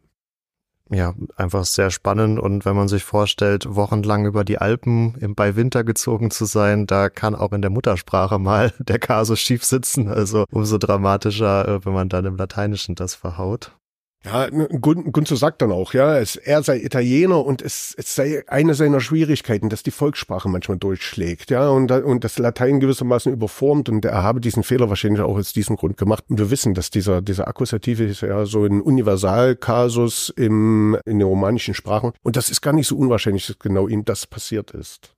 ja, 0.92 1.14
einfach 1.36 1.66
sehr 1.66 1.92
spannend. 1.92 2.40
Und 2.40 2.66
wenn 2.66 2.76
man 2.76 2.88
sich 2.88 3.04
vorstellt, 3.04 3.76
wochenlang 3.76 4.26
über 4.26 4.44
die 4.44 4.58
Alpen 4.58 5.16
im, 5.20 5.36
bei 5.36 5.56
Winter 5.56 5.84
gezogen 5.84 6.32
zu 6.32 6.46
sein, 6.46 6.88
da 6.88 7.10
kann 7.10 7.36
auch 7.36 7.52
in 7.52 7.62
der 7.62 7.72
Muttersprache 7.72 8.40
mal 8.40 8.74
der 8.80 9.00
Kasus 9.00 9.40
schief 9.40 9.64
sitzen. 9.64 10.08
Also 10.08 10.46
umso 10.52 10.78
dramatischer, 10.78 11.68
äh, 11.68 11.86
wenn 11.86 11.94
man 11.94 12.10
dann 12.10 12.26
im 12.26 12.38
Lateinischen 12.38 12.96
das 12.96 13.16
verhaut. 13.16 13.79
Ja, 14.26 14.50
Gun 14.50 15.14
Gunzo 15.14 15.38
sagt 15.38 15.62
dann 15.62 15.72
auch, 15.72 15.94
ja, 15.94 16.18
es, 16.18 16.36
er 16.36 16.62
sei 16.62 16.80
Italiener 16.80 17.46
und 17.46 17.62
es, 17.62 17.96
es 17.98 18.16
sei 18.16 18.44
eine 18.48 18.74
seiner 18.74 19.00
Schwierigkeiten, 19.00 19.70
dass 19.70 19.82
die 19.82 19.92
Volkssprache 19.92 20.50
manchmal 20.50 20.78
durchschlägt, 20.78 21.52
ja, 21.52 21.70
und, 21.70 21.90
und 21.90 22.26
das 22.26 22.38
Latein 22.38 22.82
gewissermaßen 22.82 23.32
überformt 23.32 23.88
und 23.88 24.04
er 24.04 24.22
habe 24.22 24.42
diesen 24.42 24.64
Fehler 24.64 24.90
wahrscheinlich 24.90 25.22
auch 25.22 25.38
aus 25.38 25.54
diesem 25.54 25.78
Grund 25.78 25.96
gemacht. 25.96 26.26
Und 26.28 26.38
wir 26.38 26.52
wissen, 26.52 26.74
dass 26.74 26.90
dieser, 26.90 27.22
dieser 27.22 27.48
Akkusative 27.48 28.04
ist 28.04 28.22
ja 28.22 28.46
so 28.46 28.66
ein 28.66 28.82
Universalkasus 28.82 30.34
im, 30.36 30.98
in 31.06 31.20
den 31.20 31.28
romanischen 31.28 31.74
Sprachen 31.74 32.12
und 32.22 32.36
das 32.36 32.50
ist 32.50 32.62
gar 32.62 32.74
nicht 32.74 32.88
so 32.88 32.98
unwahrscheinlich, 32.98 33.48
dass 33.48 33.58
genau 33.58 33.88
ihm 33.88 34.04
das 34.04 34.28
passiert 34.28 34.72
ist. 34.72 35.16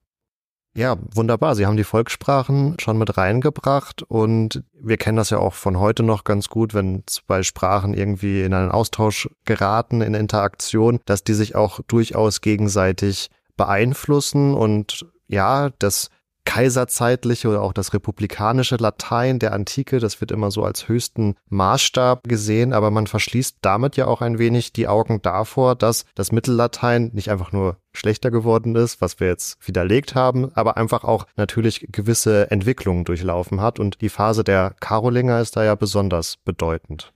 Ja, 0.73 0.97
wunderbar. 1.13 1.55
Sie 1.55 1.65
haben 1.65 1.75
die 1.75 1.83
Volkssprachen 1.83 2.77
schon 2.79 2.97
mit 2.97 3.17
reingebracht 3.17 4.03
und 4.03 4.63
wir 4.73 4.95
kennen 4.95 5.17
das 5.17 5.29
ja 5.29 5.37
auch 5.37 5.53
von 5.53 5.79
heute 5.79 6.01
noch 6.01 6.23
ganz 6.23 6.47
gut, 6.47 6.73
wenn 6.73 7.03
zwei 7.07 7.43
Sprachen 7.43 7.93
irgendwie 7.93 8.41
in 8.41 8.53
einen 8.53 8.71
Austausch 8.71 9.29
geraten, 9.43 10.01
in 10.01 10.13
Interaktion, 10.13 11.01
dass 11.05 11.25
die 11.25 11.33
sich 11.33 11.55
auch 11.55 11.81
durchaus 11.87 12.39
gegenseitig 12.39 13.29
beeinflussen 13.57 14.53
und 14.53 15.05
ja, 15.27 15.71
das 15.79 16.09
kaiserzeitliche 16.51 17.47
oder 17.47 17.61
auch 17.61 17.71
das 17.71 17.93
republikanische 17.93 18.75
Latein 18.75 19.39
der 19.39 19.53
Antike, 19.53 19.99
das 19.99 20.19
wird 20.19 20.31
immer 20.31 20.51
so 20.51 20.65
als 20.65 20.89
höchsten 20.89 21.35
Maßstab 21.47 22.27
gesehen, 22.27 22.73
aber 22.73 22.91
man 22.91 23.07
verschließt 23.07 23.59
damit 23.61 23.95
ja 23.95 24.05
auch 24.07 24.19
ein 24.19 24.37
wenig 24.37 24.73
die 24.73 24.89
Augen 24.89 25.21
davor, 25.21 25.75
dass 25.75 26.03
das 26.13 26.33
Mittellatein 26.33 27.11
nicht 27.13 27.31
einfach 27.31 27.53
nur 27.53 27.77
schlechter 27.93 28.31
geworden 28.31 28.75
ist, 28.75 28.99
was 28.99 29.21
wir 29.21 29.27
jetzt 29.27 29.65
widerlegt 29.65 30.13
haben, 30.13 30.51
aber 30.53 30.75
einfach 30.75 31.05
auch 31.05 31.25
natürlich 31.37 31.87
gewisse 31.89 32.51
Entwicklungen 32.51 33.05
durchlaufen 33.05 33.61
hat 33.61 33.79
und 33.79 34.01
die 34.01 34.09
Phase 34.09 34.43
der 34.43 34.75
Karolinger 34.81 35.39
ist 35.39 35.55
da 35.55 35.63
ja 35.63 35.75
besonders 35.75 36.35
bedeutend. 36.35 37.13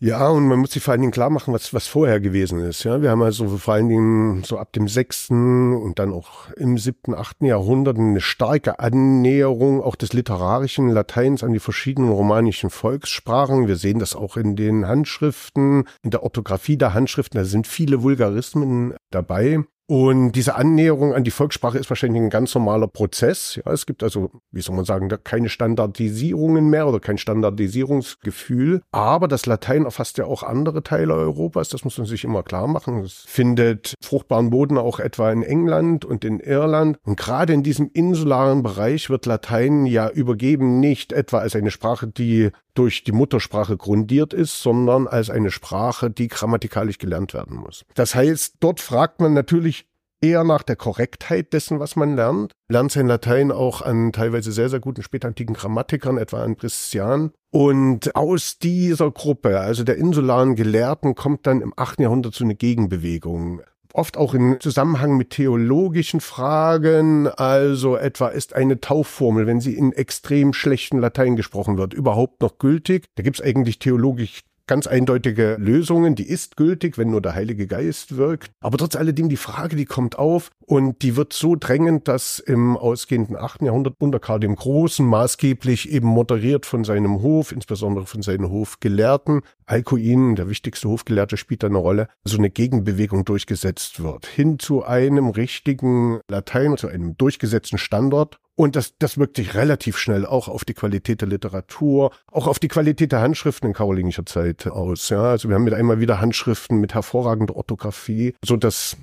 Ja, 0.00 0.28
und 0.28 0.46
man 0.46 0.60
muss 0.60 0.70
sich 0.70 0.82
vor 0.82 0.92
allen 0.92 1.00
Dingen 1.00 1.12
klar 1.12 1.28
machen, 1.28 1.52
was, 1.52 1.74
was 1.74 1.88
vorher 1.88 2.20
gewesen 2.20 2.60
ist. 2.60 2.84
Ja, 2.84 3.02
wir 3.02 3.10
haben 3.10 3.22
also 3.22 3.58
vor 3.58 3.74
allen 3.74 3.88
Dingen 3.88 4.44
so 4.44 4.56
ab 4.56 4.72
dem 4.72 4.86
sechsten 4.86 5.74
und 5.74 5.98
dann 5.98 6.12
auch 6.12 6.52
im 6.52 6.78
siebten, 6.78 7.14
achten 7.14 7.46
Jahrhundert 7.46 7.98
eine 7.98 8.20
starke 8.20 8.78
Annäherung 8.78 9.82
auch 9.82 9.96
des 9.96 10.12
literarischen 10.12 10.88
Lateins 10.88 11.42
an 11.42 11.52
die 11.52 11.58
verschiedenen 11.58 12.12
romanischen 12.12 12.70
Volkssprachen. 12.70 13.66
Wir 13.66 13.74
sehen 13.74 13.98
das 13.98 14.14
auch 14.14 14.36
in 14.36 14.54
den 14.54 14.86
Handschriften, 14.86 15.88
in 16.04 16.10
der 16.10 16.22
Orthographie 16.22 16.76
der 16.76 16.94
Handschriften. 16.94 17.36
Da 17.36 17.44
sind 17.44 17.66
viele 17.66 18.00
Vulgarismen 18.00 18.94
dabei. 19.10 19.64
Und 19.90 20.32
diese 20.32 20.54
Annäherung 20.54 21.14
an 21.14 21.24
die 21.24 21.30
Volkssprache 21.30 21.78
ist 21.78 21.88
wahrscheinlich 21.88 22.20
ein 22.20 22.28
ganz 22.28 22.54
normaler 22.54 22.88
Prozess. 22.88 23.58
Ja, 23.64 23.72
es 23.72 23.86
gibt 23.86 24.02
also, 24.02 24.30
wie 24.52 24.60
soll 24.60 24.76
man 24.76 24.84
sagen, 24.84 25.08
keine 25.24 25.48
Standardisierungen 25.48 26.68
mehr 26.68 26.86
oder 26.86 27.00
kein 27.00 27.16
Standardisierungsgefühl. 27.16 28.82
Aber 28.92 29.28
das 29.28 29.46
Latein 29.46 29.86
erfasst 29.86 30.18
ja 30.18 30.26
auch 30.26 30.42
andere 30.42 30.82
Teile 30.82 31.14
Europas. 31.14 31.70
Das 31.70 31.84
muss 31.84 31.96
man 31.96 32.06
sich 32.06 32.24
immer 32.24 32.42
klar 32.42 32.66
machen. 32.66 32.98
Es 32.98 33.24
findet 33.26 33.94
fruchtbaren 34.02 34.50
Boden 34.50 34.76
auch 34.76 35.00
etwa 35.00 35.32
in 35.32 35.42
England 35.42 36.04
und 36.04 36.22
in 36.22 36.38
Irland. 36.38 36.98
Und 37.04 37.18
gerade 37.18 37.54
in 37.54 37.62
diesem 37.62 37.90
insularen 37.90 38.62
Bereich 38.62 39.08
wird 39.08 39.24
Latein 39.24 39.86
ja 39.86 40.10
übergeben 40.10 40.80
nicht 40.80 41.14
etwa 41.14 41.38
als 41.38 41.56
eine 41.56 41.70
Sprache, 41.70 42.08
die 42.08 42.50
durch 42.78 43.02
die 43.02 43.12
Muttersprache 43.12 43.76
grundiert 43.76 44.32
ist, 44.32 44.62
sondern 44.62 45.08
als 45.08 45.30
eine 45.30 45.50
Sprache, 45.50 46.10
die 46.10 46.28
grammatikalisch 46.28 46.98
gelernt 46.98 47.34
werden 47.34 47.56
muss. 47.56 47.84
Das 47.94 48.14
heißt, 48.14 48.56
dort 48.60 48.80
fragt 48.80 49.20
man 49.20 49.32
natürlich 49.32 49.77
eher 50.20 50.44
nach 50.44 50.62
der 50.62 50.76
Korrektheit 50.76 51.52
dessen, 51.52 51.80
was 51.80 51.96
man 51.96 52.16
lernt. 52.16 52.52
Lernt 52.68 52.92
sein 52.92 53.06
Latein 53.06 53.52
auch 53.52 53.82
an 53.82 54.12
teilweise 54.12 54.52
sehr, 54.52 54.68
sehr 54.68 54.80
guten 54.80 55.02
spätantiken 55.02 55.54
Grammatikern, 55.54 56.18
etwa 56.18 56.42
an 56.42 56.56
Christian. 56.56 57.32
Und 57.50 58.14
aus 58.14 58.58
dieser 58.58 59.10
Gruppe, 59.10 59.60
also 59.60 59.84
der 59.84 59.96
insularen 59.96 60.54
Gelehrten, 60.54 61.14
kommt 61.14 61.46
dann 61.46 61.60
im 61.60 61.72
8. 61.76 62.00
Jahrhundert 62.00 62.34
so 62.34 62.44
eine 62.44 62.54
Gegenbewegung 62.54 63.62
oft 63.94 64.16
auch 64.16 64.34
in 64.34 64.60
Zusammenhang 64.60 65.16
mit 65.16 65.30
theologischen 65.30 66.20
Fragen, 66.20 67.26
also 67.26 67.96
etwa 67.96 68.28
ist 68.28 68.54
eine 68.54 68.80
Taufformel, 68.80 69.46
wenn 69.46 69.60
sie 69.60 69.74
in 69.74 69.92
extrem 69.92 70.52
schlechten 70.52 70.98
Latein 70.98 71.36
gesprochen 71.36 71.78
wird, 71.78 71.94
überhaupt 71.94 72.40
noch 72.40 72.58
gültig? 72.58 73.06
Da 73.16 73.22
gibt 73.22 73.40
es 73.40 73.44
eigentlich 73.44 73.78
theologisch 73.78 74.42
ganz 74.68 74.86
eindeutige 74.86 75.56
Lösungen, 75.58 76.14
die 76.14 76.28
ist 76.28 76.56
gültig, 76.56 76.98
wenn 76.98 77.10
nur 77.10 77.20
der 77.20 77.34
Heilige 77.34 77.66
Geist 77.66 78.16
wirkt. 78.16 78.52
Aber 78.60 78.78
trotz 78.78 78.94
alledem, 78.94 79.28
die 79.28 79.36
Frage, 79.36 79.74
die 79.74 79.86
kommt 79.86 80.18
auf 80.18 80.50
und 80.64 81.02
die 81.02 81.16
wird 81.16 81.32
so 81.32 81.56
drängend, 81.56 82.06
dass 82.06 82.38
im 82.38 82.76
ausgehenden 82.76 83.36
8. 83.36 83.62
Jahrhundert 83.62 83.94
unter 83.98 84.20
Karl 84.20 84.38
dem 84.38 84.54
Großen 84.54 85.04
maßgeblich 85.04 85.90
eben 85.90 86.06
moderiert 86.06 86.66
von 86.66 86.84
seinem 86.84 87.22
Hof, 87.22 87.50
insbesondere 87.50 88.06
von 88.06 88.22
seinen 88.22 88.48
Hofgelehrten, 88.48 89.40
Alcuin, 89.66 90.36
der 90.36 90.48
wichtigste 90.48 90.88
Hofgelehrte, 90.88 91.36
spielt 91.36 91.62
da 91.62 91.66
eine 91.66 91.78
Rolle, 91.78 92.08
so 92.24 92.38
eine 92.38 92.50
Gegenbewegung 92.50 93.24
durchgesetzt 93.24 94.02
wird, 94.02 94.26
hin 94.26 94.58
zu 94.58 94.84
einem 94.84 95.30
richtigen 95.30 96.20
Latein, 96.28 96.76
zu 96.76 96.88
einem 96.88 97.16
durchgesetzten 97.16 97.78
Standort 97.78 98.38
und 98.58 98.74
das, 98.74 98.98
das 98.98 99.18
wirkt 99.18 99.36
sich 99.36 99.54
relativ 99.54 99.96
schnell 99.98 100.26
auch 100.26 100.48
auf 100.48 100.64
die 100.64 100.74
Qualität 100.74 101.20
der 101.20 101.28
Literatur, 101.28 102.10
auch 102.26 102.48
auf 102.48 102.58
die 102.58 102.66
Qualität 102.66 103.12
der 103.12 103.20
Handschriften 103.20 103.68
in 103.68 103.72
karolingischer 103.72 104.26
Zeit 104.26 104.66
aus. 104.66 105.10
Ja, 105.10 105.22
also 105.22 105.48
wir 105.48 105.54
haben 105.54 105.62
mit 105.62 105.74
einmal 105.74 106.00
wieder 106.00 106.20
Handschriften 106.20 106.80
mit 106.80 106.92
hervorragender 106.92 107.54
Orthographie, 107.54 108.34
so 108.44 108.56
dass 108.56 108.96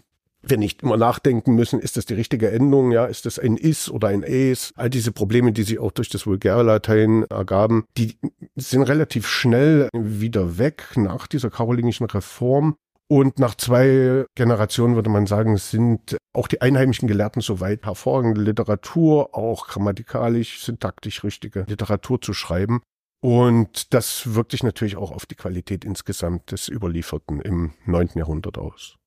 wir 0.43 0.57
nicht 0.57 0.83
immer 0.83 0.97
nachdenken 0.97 1.55
müssen, 1.55 1.79
ist 1.79 1.95
das 1.95 2.05
die 2.05 2.15
richtige 2.15 2.51
Endung, 2.51 2.91
ja, 2.91 3.05
ist 3.05 3.25
das 3.25 3.39
ein 3.39 3.55
Is 3.55 3.89
oder 3.89 4.09
ein 4.09 4.23
Es? 4.23 4.73
All 4.75 4.89
diese 4.89 5.13
Probleme, 5.13 5.53
die 5.53 5.63
sich 5.63 5.79
auch 5.79 5.91
durch 5.91 6.09
das 6.09 6.27
Vulgärlatein 6.27 7.23
ergaben, 7.29 7.85
die 7.97 8.17
sind 8.57 8.83
relativ 8.83 9.25
schnell 9.25 9.87
wieder 9.93 10.57
weg 10.57 10.97
nach 10.97 11.27
dieser 11.27 11.49
karolingischen 11.49 12.07
Reform. 12.07 12.75
Und 13.07 13.37
nach 13.37 13.55
zwei 13.55 14.25
Generationen 14.35 14.95
würde 14.95 15.11
man 15.11 15.27
sagen, 15.27 15.57
sind 15.57 16.17
auch 16.33 16.47
die 16.47 16.61
einheimischen 16.61 17.07
Gelehrten 17.07 17.41
soweit, 17.41 17.85
hervorragende 17.85 18.41
Literatur, 18.41 19.35
auch 19.35 19.67
grammatikalisch, 19.67 20.63
syntaktisch 20.63 21.23
richtige 21.23 21.65
Literatur 21.67 22.19
zu 22.19 22.33
schreiben. 22.33 22.81
Und 23.21 23.93
das 23.93 24.35
wirkt 24.35 24.51
sich 24.51 24.63
natürlich 24.63 24.97
auch 24.97 25.11
auf 25.11 25.25
die 25.25 25.35
Qualität 25.35 25.85
insgesamt 25.85 26.51
des 26.51 26.67
Überlieferten 26.67 27.41
im 27.41 27.73
neunten 27.85 28.19
Jahrhundert 28.19 28.57
aus. 28.57 28.97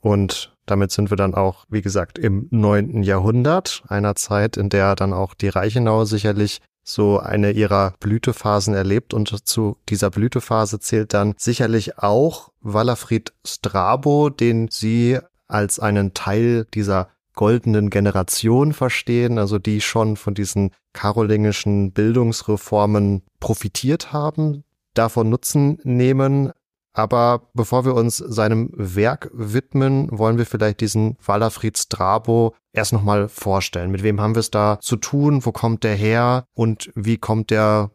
Und 0.00 0.54
damit 0.66 0.90
sind 0.90 1.10
wir 1.10 1.16
dann 1.16 1.34
auch, 1.34 1.64
wie 1.68 1.82
gesagt, 1.82 2.18
im 2.18 2.48
neunten 2.50 3.02
Jahrhundert, 3.02 3.82
einer 3.88 4.14
Zeit, 4.16 4.56
in 4.56 4.68
der 4.68 4.94
dann 4.96 5.12
auch 5.12 5.34
die 5.34 5.48
Reichenau 5.48 6.04
sicherlich 6.04 6.60
so 6.84 7.18
eine 7.18 7.50
ihrer 7.50 7.94
Blütephasen 7.98 8.74
erlebt 8.74 9.14
und 9.14 9.48
zu 9.48 9.78
dieser 9.88 10.10
Blütephase 10.10 10.78
zählt 10.78 11.14
dann 11.14 11.34
sicherlich 11.38 11.98
auch 11.98 12.50
Walafried 12.60 13.32
Strabo, 13.44 14.28
den 14.30 14.68
sie 14.70 15.18
als 15.48 15.80
einen 15.80 16.14
Teil 16.14 16.66
dieser 16.74 17.08
goldenen 17.34 17.90
Generation 17.90 18.72
verstehen, 18.72 19.38
also 19.38 19.58
die 19.58 19.80
schon 19.80 20.16
von 20.16 20.34
diesen 20.34 20.70
karolingischen 20.92 21.92
Bildungsreformen 21.92 23.22
profitiert 23.40 24.12
haben, 24.12 24.62
davon 24.94 25.30
Nutzen 25.30 25.78
nehmen. 25.82 26.52
Aber 26.94 27.48
bevor 27.54 27.84
wir 27.84 27.94
uns 27.94 28.18
seinem 28.18 28.70
Werk 28.72 29.28
widmen, 29.34 30.08
wollen 30.16 30.38
wir 30.38 30.46
vielleicht 30.46 30.80
diesen 30.80 31.16
Walafried 31.24 31.76
Strabo 31.76 32.54
erst 32.72 32.92
nochmal 32.92 33.28
vorstellen. 33.28 33.90
Mit 33.90 34.04
wem 34.04 34.20
haben 34.20 34.36
wir 34.36 34.40
es 34.40 34.52
da 34.52 34.78
zu 34.80 34.96
tun? 34.96 35.44
Wo 35.44 35.50
kommt 35.50 35.82
der 35.82 35.96
her? 35.96 36.46
Und 36.54 36.92
wie 36.94 37.18
kommt 37.18 37.50
der, 37.50 37.90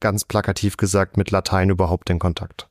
ganz 0.00 0.24
plakativ 0.24 0.76
gesagt, 0.76 1.16
mit 1.16 1.30
Latein 1.30 1.70
überhaupt 1.70 2.10
in 2.10 2.18
Kontakt? 2.18 2.68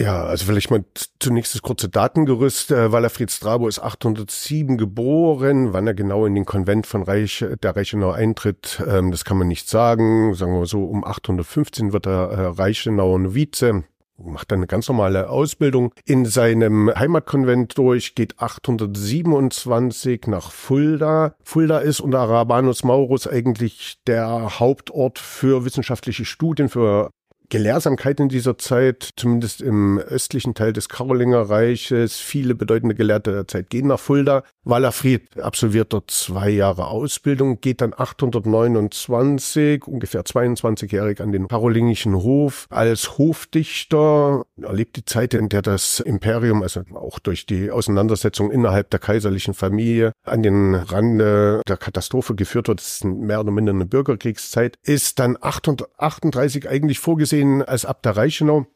Ja, 0.00 0.24
also 0.24 0.46
vielleicht 0.46 0.70
mal 0.70 0.84
zunächst 1.18 1.54
das 1.54 1.60
kurze 1.60 1.88
Datengerüst. 1.88 2.70
Äh, 2.70 3.28
Strabo 3.28 3.68
ist 3.68 3.80
807 3.80 4.78
geboren. 4.78 5.72
Wann 5.74 5.88
er 5.88 5.94
genau 5.94 6.24
in 6.24 6.36
den 6.36 6.46
Konvent 6.46 6.86
von 6.86 7.02
Reich, 7.02 7.44
der 7.62 7.76
Reichenau 7.76 8.12
eintritt, 8.12 8.80
ähm, 8.88 9.10
das 9.10 9.24
kann 9.24 9.36
man 9.36 9.48
nicht 9.48 9.68
sagen. 9.68 10.34
Sagen 10.34 10.54
wir 10.54 10.66
so, 10.66 10.84
um 10.84 11.04
815 11.04 11.92
wird 11.92 12.06
er 12.06 12.30
äh, 12.30 12.46
Reichenauer 12.46 13.18
Novize 13.18 13.84
macht 14.18 14.50
dann 14.50 14.58
eine 14.58 14.66
ganz 14.66 14.88
normale 14.88 15.30
Ausbildung 15.30 15.92
in 16.04 16.26
seinem 16.26 16.90
Heimatkonvent 16.94 17.78
durch, 17.78 18.14
geht 18.14 18.38
827 18.38 20.26
nach 20.26 20.50
Fulda. 20.50 21.34
Fulda 21.42 21.78
ist 21.78 22.00
unter 22.00 22.20
Arabanus 22.20 22.84
Maurus 22.84 23.26
eigentlich 23.26 23.96
der 24.06 24.58
Hauptort 24.58 25.18
für 25.18 25.64
wissenschaftliche 25.64 26.24
Studien, 26.24 26.68
für 26.68 27.10
Gelehrsamkeit 27.50 28.20
in 28.20 28.28
dieser 28.28 28.58
Zeit, 28.58 29.10
zumindest 29.16 29.62
im 29.62 29.98
östlichen 29.98 30.54
Teil 30.54 30.72
des 30.72 30.88
Karolingerreiches. 30.88 32.16
Viele 32.16 32.54
bedeutende 32.54 32.94
Gelehrte 32.94 33.32
der 33.32 33.48
Zeit 33.48 33.70
gehen 33.70 33.86
nach 33.86 33.98
Fulda. 33.98 34.42
Walafried 34.64 35.40
absolviert 35.40 35.94
dort 35.94 36.10
zwei 36.10 36.50
Jahre 36.50 36.88
Ausbildung, 36.88 37.60
geht 37.60 37.80
dann 37.80 37.94
829, 37.96 39.86
ungefähr 39.86 40.22
22-jährig 40.22 41.22
an 41.22 41.32
den 41.32 41.48
karolingischen 41.48 42.14
Hof 42.14 42.66
als 42.68 43.16
Hofdichter, 43.16 44.44
erlebt 44.60 44.96
die 44.96 45.06
Zeit, 45.06 45.32
in 45.32 45.48
der 45.48 45.62
das 45.62 46.00
Imperium, 46.00 46.62
also 46.62 46.82
auch 46.94 47.18
durch 47.18 47.46
die 47.46 47.70
Auseinandersetzung 47.70 48.50
innerhalb 48.50 48.90
der 48.90 49.00
kaiserlichen 49.00 49.54
Familie, 49.54 50.12
an 50.22 50.42
den 50.42 50.74
Rande 50.74 51.62
der 51.66 51.78
Katastrophe 51.78 52.34
geführt 52.34 52.68
wird. 52.68 52.80
Das 52.80 52.96
ist 52.96 53.04
mehr 53.04 53.40
oder 53.40 53.50
minder 53.50 53.72
eine 53.72 53.86
Bürgerkriegszeit, 53.86 54.76
ist 54.82 55.18
dann 55.18 55.38
838 55.40 56.68
eigentlich 56.68 56.98
vorgesehen 56.98 57.37
als 57.62 57.84
Abt 57.84 58.04
der 58.04 58.16
Reichenau 58.16 58.66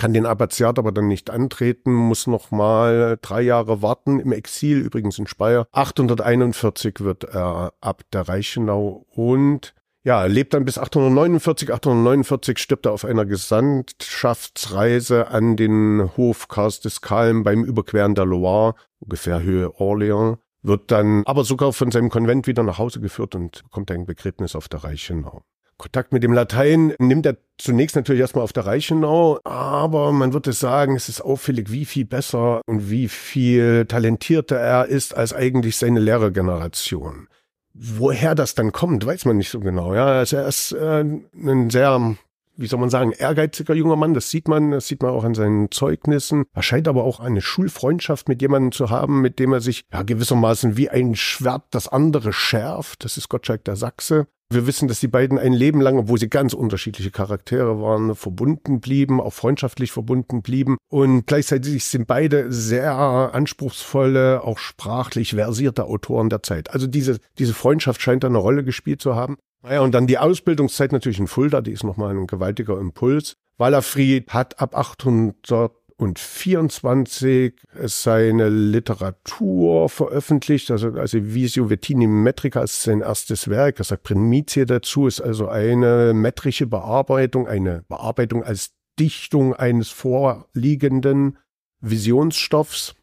kann 0.00 0.14
den 0.14 0.24
Abbatiat 0.24 0.78
aber 0.78 0.92
dann 0.92 1.08
nicht 1.08 1.28
antreten, 1.28 1.92
muss 1.92 2.26
noch 2.26 2.50
mal 2.50 3.18
drei 3.20 3.42
Jahre 3.42 3.82
warten 3.82 4.18
im 4.18 4.32
Exil, 4.32 4.78
übrigens 4.78 5.18
in 5.18 5.26
Speyer. 5.26 5.66
841 5.72 7.00
wird 7.00 7.24
er 7.24 7.74
ab 7.82 8.04
der 8.10 8.26
Reichenau 8.26 9.04
und 9.10 9.74
ja, 10.02 10.24
lebt 10.24 10.54
dann 10.54 10.64
bis 10.64 10.78
849. 10.78 11.70
849 11.70 12.58
stirbt 12.58 12.86
er 12.86 12.92
auf 12.92 13.04
einer 13.04 13.26
Gesandtschaftsreise 13.26 15.28
an 15.28 15.56
den 15.56 16.10
Hof 16.16 16.48
Karls 16.48 16.80
des 16.80 17.02
Kalm 17.02 17.42
beim 17.42 17.64
Überqueren 17.64 18.14
der 18.14 18.24
Loire, 18.24 18.76
ungefähr 19.00 19.42
Höhe 19.42 19.68
Orléans, 19.68 20.38
wird 20.62 20.90
dann 20.90 21.24
aber 21.26 21.44
sogar 21.44 21.74
von 21.74 21.90
seinem 21.90 22.08
Konvent 22.08 22.46
wieder 22.46 22.62
nach 22.62 22.78
Hause 22.78 23.00
geführt 23.00 23.34
und 23.34 23.64
bekommt 23.64 23.90
ein 23.90 24.06
Begräbnis 24.06 24.56
auf 24.56 24.68
der 24.68 24.82
Reichenau. 24.82 25.42
Kontakt 25.80 26.12
mit 26.12 26.22
dem 26.22 26.34
Latein 26.34 26.94
nimmt 26.98 27.24
er 27.24 27.38
zunächst 27.56 27.96
natürlich 27.96 28.20
erstmal 28.20 28.44
auf 28.44 28.52
der 28.52 28.66
Reichenau, 28.66 29.40
aber 29.44 30.12
man 30.12 30.34
würde 30.34 30.52
sagen, 30.52 30.94
es 30.94 31.08
ist 31.08 31.22
auffällig, 31.22 31.72
wie 31.72 31.86
viel 31.86 32.04
besser 32.04 32.60
und 32.66 32.90
wie 32.90 33.08
viel 33.08 33.86
talentierter 33.86 34.56
er 34.56 34.86
ist 34.86 35.16
als 35.16 35.32
eigentlich 35.32 35.78
seine 35.78 36.00
Lehrergeneration. 36.00 37.28
Woher 37.72 38.34
das 38.34 38.54
dann 38.54 38.72
kommt, 38.72 39.06
weiß 39.06 39.24
man 39.24 39.38
nicht 39.38 39.48
so 39.48 39.60
genau. 39.60 39.94
Ja, 39.94 40.06
also 40.06 40.36
er 40.36 40.48
ist 40.48 40.72
äh, 40.72 41.02
ein 41.02 41.70
sehr 41.70 42.16
wie 42.56 42.66
soll 42.66 42.78
man 42.78 42.90
sagen, 42.90 43.12
ehrgeiziger 43.12 43.72
junger 43.72 43.96
Mann. 43.96 44.12
Das 44.12 44.28
sieht 44.28 44.46
man, 44.46 44.72
das 44.72 44.86
sieht 44.86 45.02
man 45.02 45.12
auch 45.12 45.24
an 45.24 45.34
seinen 45.34 45.70
Zeugnissen. 45.70 46.44
Er 46.52 46.62
scheint 46.62 46.88
aber 46.88 47.04
auch 47.04 47.18
eine 47.18 47.40
Schulfreundschaft 47.40 48.28
mit 48.28 48.42
jemandem 48.42 48.72
zu 48.72 48.90
haben, 48.90 49.22
mit 49.22 49.38
dem 49.38 49.54
er 49.54 49.60
sich 49.60 49.86
ja 49.90 50.02
gewissermaßen 50.02 50.76
wie 50.76 50.90
ein 50.90 51.14
Schwert 51.14 51.62
das 51.70 51.88
andere 51.88 52.34
schärft. 52.34 53.02
Das 53.04 53.16
ist 53.16 53.30
Gottschalk 53.30 53.64
der 53.64 53.76
Sachse. 53.76 54.26
Wir 54.52 54.66
wissen, 54.66 54.88
dass 54.88 54.98
die 54.98 55.06
beiden 55.06 55.38
ein 55.38 55.52
Leben 55.52 55.80
lang, 55.80 55.96
obwohl 55.96 56.18
sie 56.18 56.28
ganz 56.28 56.54
unterschiedliche 56.54 57.12
Charaktere 57.12 57.80
waren, 57.80 58.16
verbunden 58.16 58.80
blieben, 58.80 59.20
auch 59.20 59.32
freundschaftlich 59.32 59.92
verbunden 59.92 60.42
blieben. 60.42 60.76
Und 60.88 61.28
gleichzeitig 61.28 61.84
sind 61.84 62.08
beide 62.08 62.52
sehr 62.52 62.92
anspruchsvolle, 62.92 64.42
auch 64.42 64.58
sprachlich 64.58 65.34
versierte 65.36 65.84
Autoren 65.84 66.30
der 66.30 66.42
Zeit. 66.42 66.74
Also 66.74 66.88
diese, 66.88 67.20
diese 67.38 67.54
Freundschaft 67.54 68.02
scheint 68.02 68.24
da 68.24 68.28
eine 68.28 68.38
Rolle 68.38 68.64
gespielt 68.64 69.00
zu 69.00 69.14
haben. 69.14 69.36
Naja, 69.62 69.82
und 69.82 69.94
dann 69.94 70.08
die 70.08 70.18
Ausbildungszeit 70.18 70.90
natürlich 70.90 71.20
in 71.20 71.28
Fulda, 71.28 71.60
die 71.60 71.70
ist 71.70 71.84
nochmal 71.84 72.16
ein 72.16 72.26
gewaltiger 72.26 72.76
Impuls. 72.80 73.36
Wallerfried 73.56 74.30
hat 74.30 74.58
ab 74.58 74.76
800 74.76 75.70
und 76.00 76.18
24 76.18 77.54
seine 77.84 78.48
Literatur 78.48 79.90
veröffentlicht, 79.90 80.70
also, 80.70 80.92
also 80.92 81.18
Visio 81.22 81.68
Vettini 81.68 82.06
Metrica 82.06 82.62
ist 82.62 82.82
sein 82.82 83.02
erstes 83.02 83.48
Werk, 83.48 83.78
er 83.78 83.84
sagt 83.84 84.04
Primitie 84.04 84.64
dazu, 84.64 85.06
ist 85.06 85.20
also 85.20 85.48
eine 85.48 86.14
metrische 86.14 86.66
Bearbeitung, 86.66 87.46
eine 87.46 87.84
Bearbeitung 87.88 88.42
als 88.42 88.72
Dichtung 88.98 89.54
eines 89.54 89.90
vorliegenden 89.90 91.36
Visionsstoffs, 91.80 92.94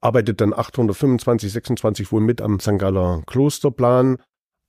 arbeitet 0.00 0.40
dann 0.40 0.52
825, 0.52 1.50
26 1.50 2.12
wohl 2.12 2.20
mit 2.20 2.40
am 2.40 2.60
St. 2.60 2.78
Galler 2.78 3.22
Klosterplan, 3.26 4.18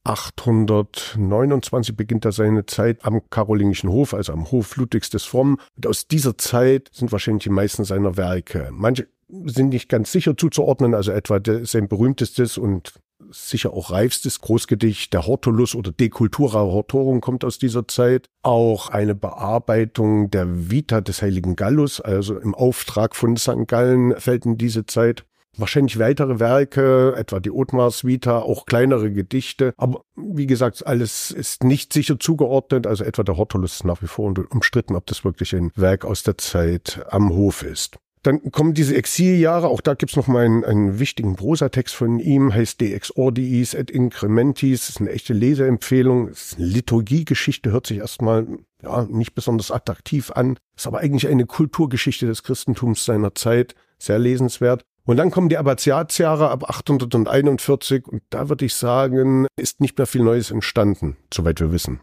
829 0.08 1.96
beginnt 1.96 2.26
er 2.26 2.32
seine 2.32 2.66
Zeit 2.66 3.04
am 3.04 3.22
Karolingischen 3.30 3.90
Hof, 3.90 4.14
also 4.14 4.34
am 4.34 4.50
Hof 4.52 4.76
Ludwigs 4.78 5.10
des 5.10 5.26
Frommen. 5.26 5.58
Und 5.76 5.88
aus 5.88 6.08
dieser 6.08 6.38
Zeit 6.38 6.90
sind 6.94 7.12
wahrscheinlich 7.12 7.44
die 7.44 7.50
meisten 7.50 7.84
seiner 7.84 8.16
Werke. 8.16 8.70
Manche 8.72 9.08
sind 9.46 9.70
nicht 9.70 9.90
ganz 9.90 10.12
sicher 10.12 10.38
zuzuordnen, 10.38 10.94
also 10.96 11.12
etwa 11.12 11.40
sein 11.64 11.90
berühmtestes 11.90 12.58
und 12.58 12.94
sicher 13.30 13.74
auch 13.74 13.92
reifstes 13.92 14.40
Großgedicht, 14.40 15.12
der 15.14 15.28
Hortulus 15.28 15.76
oder 15.76 15.92
De 15.92 16.08
Cultura 16.08 16.60
Hortorum 16.60 17.20
kommt 17.20 17.44
aus 17.44 17.60
dieser 17.60 17.88
Zeit. 17.88 18.28
Auch 18.44 18.90
eine 18.90 19.16
Bearbeitung 19.16 20.32
der 20.32 20.70
Vita 20.70 21.02
des 21.02 21.22
heiligen 21.22 21.58
Gallus, 21.58 22.00
also 22.00 22.38
im 22.40 22.56
Auftrag 22.56 23.16
von 23.16 23.36
St. 23.36 23.68
Gallen, 23.68 24.16
fällt 24.18 24.46
in 24.46 24.58
diese 24.58 24.86
Zeit 24.86 25.26
wahrscheinlich 25.60 26.00
weitere 26.00 26.40
Werke, 26.40 27.14
etwa 27.18 27.40
die 27.40 27.52
Othmars 27.52 28.06
Vita, 28.06 28.40
auch 28.40 28.66
kleinere 28.66 29.12
Gedichte. 29.12 29.74
Aber 29.78 30.02
wie 30.16 30.48
gesagt, 30.48 30.86
alles 30.86 31.32
ist 31.32 31.64
nicht 31.64 31.94
sicher 31.94 32.20
zugeordnet. 32.20 32.88
Also 32.88 33.04
etwa 33.04 33.24
der 33.24 33.38
Hortulus 33.38 33.76
ist 33.76 33.86
nach 33.86 34.02
wie 34.02 34.08
vor 34.08 34.34
umstritten, 34.50 34.96
ob 34.96 35.06
das 35.06 35.24
wirklich 35.24 35.56
ein 35.56 35.72
Werk 35.76 36.06
aus 36.06 36.24
der 36.24 36.38
Zeit 36.38 37.06
am 37.10 37.30
Hof 37.30 37.64
ist. 37.64 37.98
Dann 38.24 38.52
kommen 38.52 38.74
diese 38.74 38.94
Exiljahre, 38.96 39.70
auch 39.70 39.80
da 39.80 39.94
gibt's 39.94 40.18
noch 40.18 40.28
mal 40.28 40.44
einen, 40.44 40.66
einen 40.66 41.00
wichtigen 41.00 41.38
Prosatext 41.38 41.96
von 41.96 42.20
ihm, 42.20 42.54
heißt 42.54 42.82
De 42.82 42.92
Exordiis 42.92 43.74
et 43.74 43.90
Incrementis, 43.90 44.82
das 44.82 44.90
ist 44.90 45.02
eine 45.02 45.12
echte 45.12 45.34
Leseempfehlung, 45.34 46.28
ist 46.28 46.58
eine 46.58 46.66
Liturgiegeschichte, 46.66 47.72
hört 47.72 47.88
sich 47.88 48.00
erstmal 48.00 48.46
ja, 48.84 49.06
nicht 49.06 49.34
besonders 49.34 49.72
attraktiv 49.72 50.32
an, 50.32 50.58
ist 50.76 50.88
aber 50.88 51.00
eigentlich 51.00 51.28
eine 51.28 51.46
Kulturgeschichte 51.46 52.26
des 52.26 52.44
Christentums 52.44 53.06
seiner 53.06 53.34
Zeit, 53.34 53.76
sehr 53.98 54.20
lesenswert. 54.20 54.84
Und 55.08 55.16
dann 55.16 55.32
kommen 55.32 55.48
die 55.48 55.58
Abbatiatsjahre 55.58 56.50
ab 56.50 56.70
841 56.70 58.08
und 58.10 58.24
da 58.30 58.50
würde 58.50 58.66
ich 58.66 58.74
sagen, 58.74 59.48
ist 59.56 59.80
nicht 59.80 59.98
mehr 59.98 60.06
viel 60.06 60.22
Neues 60.22 60.52
entstanden, 60.52 61.16
soweit 61.34 61.62
wir 61.62 61.72
wissen. 61.72 62.02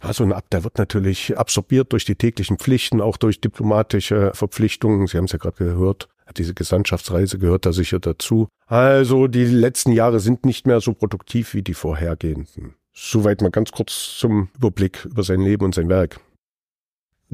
Also 0.00 0.24
ein 0.24 0.32
Abt, 0.32 0.50
der 0.54 0.64
wird 0.64 0.78
natürlich 0.78 1.36
absorbiert 1.36 1.92
durch 1.92 2.06
die 2.06 2.16
täglichen 2.16 2.56
Pflichten, 2.56 3.02
auch 3.02 3.18
durch 3.18 3.42
diplomatische 3.42 4.32
Verpflichtungen. 4.32 5.06
Sie 5.06 5.18
haben 5.18 5.26
es 5.26 5.32
ja 5.32 5.38
gerade 5.38 5.58
gehört, 5.58 6.08
diese 6.34 6.54
Gesandtschaftsreise 6.54 7.38
gehört 7.38 7.66
da 7.66 7.72
sicher 7.74 8.00
dazu. 8.00 8.48
Also 8.66 9.26
die 9.26 9.44
letzten 9.44 9.92
Jahre 9.92 10.18
sind 10.18 10.46
nicht 10.46 10.66
mehr 10.66 10.80
so 10.80 10.94
produktiv 10.94 11.52
wie 11.52 11.62
die 11.62 11.74
vorhergehenden. 11.74 12.76
Soweit 12.94 13.42
mal 13.42 13.50
ganz 13.50 13.72
kurz 13.72 14.16
zum 14.18 14.48
Überblick 14.56 15.04
über 15.04 15.22
sein 15.22 15.42
Leben 15.42 15.66
und 15.66 15.74
sein 15.74 15.90
Werk. 15.90 16.18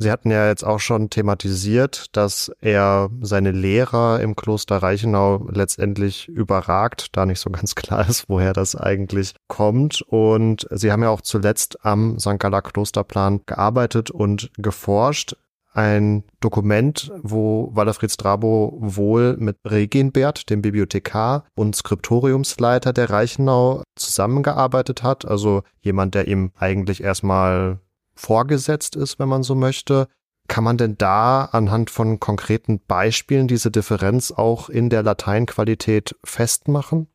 Sie 0.00 0.12
hatten 0.12 0.30
ja 0.30 0.46
jetzt 0.46 0.64
auch 0.64 0.78
schon 0.78 1.10
thematisiert, 1.10 2.06
dass 2.12 2.52
er 2.60 3.10
seine 3.20 3.50
Lehrer 3.50 4.20
im 4.20 4.36
Kloster 4.36 4.76
Reichenau 4.76 5.48
letztendlich 5.50 6.28
überragt, 6.28 7.16
da 7.16 7.26
nicht 7.26 7.40
so 7.40 7.50
ganz 7.50 7.74
klar 7.74 8.08
ist, 8.08 8.26
woher 8.28 8.52
das 8.52 8.76
eigentlich 8.76 9.34
kommt. 9.48 10.02
Und 10.02 10.68
Sie 10.70 10.92
haben 10.92 11.02
ja 11.02 11.10
auch 11.10 11.20
zuletzt 11.20 11.84
am 11.84 12.16
St. 12.20 12.38
Galler 12.38 12.62
Klosterplan 12.62 13.40
gearbeitet 13.46 14.12
und 14.12 14.52
geforscht. 14.56 15.34
ein 15.74 16.24
Dokument, 16.40 17.12
wo 17.22 17.70
Wallerfried 17.72 18.10
Strabo 18.10 18.78
wohl 18.80 19.36
mit 19.36 19.58
Regenbert, 19.64 20.48
dem 20.48 20.62
Bibliothekar 20.62 21.44
und 21.56 21.74
Skriptoriumsleiter 21.74 22.92
der 22.92 23.10
Reichenau 23.10 23.82
zusammengearbeitet 23.96 25.02
hat. 25.02 25.24
Also 25.24 25.62
jemand, 25.80 26.14
der 26.14 26.28
ihm 26.28 26.52
eigentlich 26.56 27.02
erstmal 27.02 27.80
vorgesetzt 28.18 28.96
ist, 28.96 29.18
wenn 29.18 29.28
man 29.28 29.42
so 29.42 29.54
möchte. 29.54 30.08
Kann 30.48 30.64
man 30.64 30.78
denn 30.78 30.96
da 30.96 31.44
anhand 31.44 31.90
von 31.90 32.20
konkreten 32.20 32.80
Beispielen 32.80 33.48
diese 33.48 33.70
Differenz 33.70 34.32
auch 34.32 34.68
in 34.68 34.90
der 34.90 35.02
Lateinqualität 35.02 36.16
festmachen? 36.24 37.08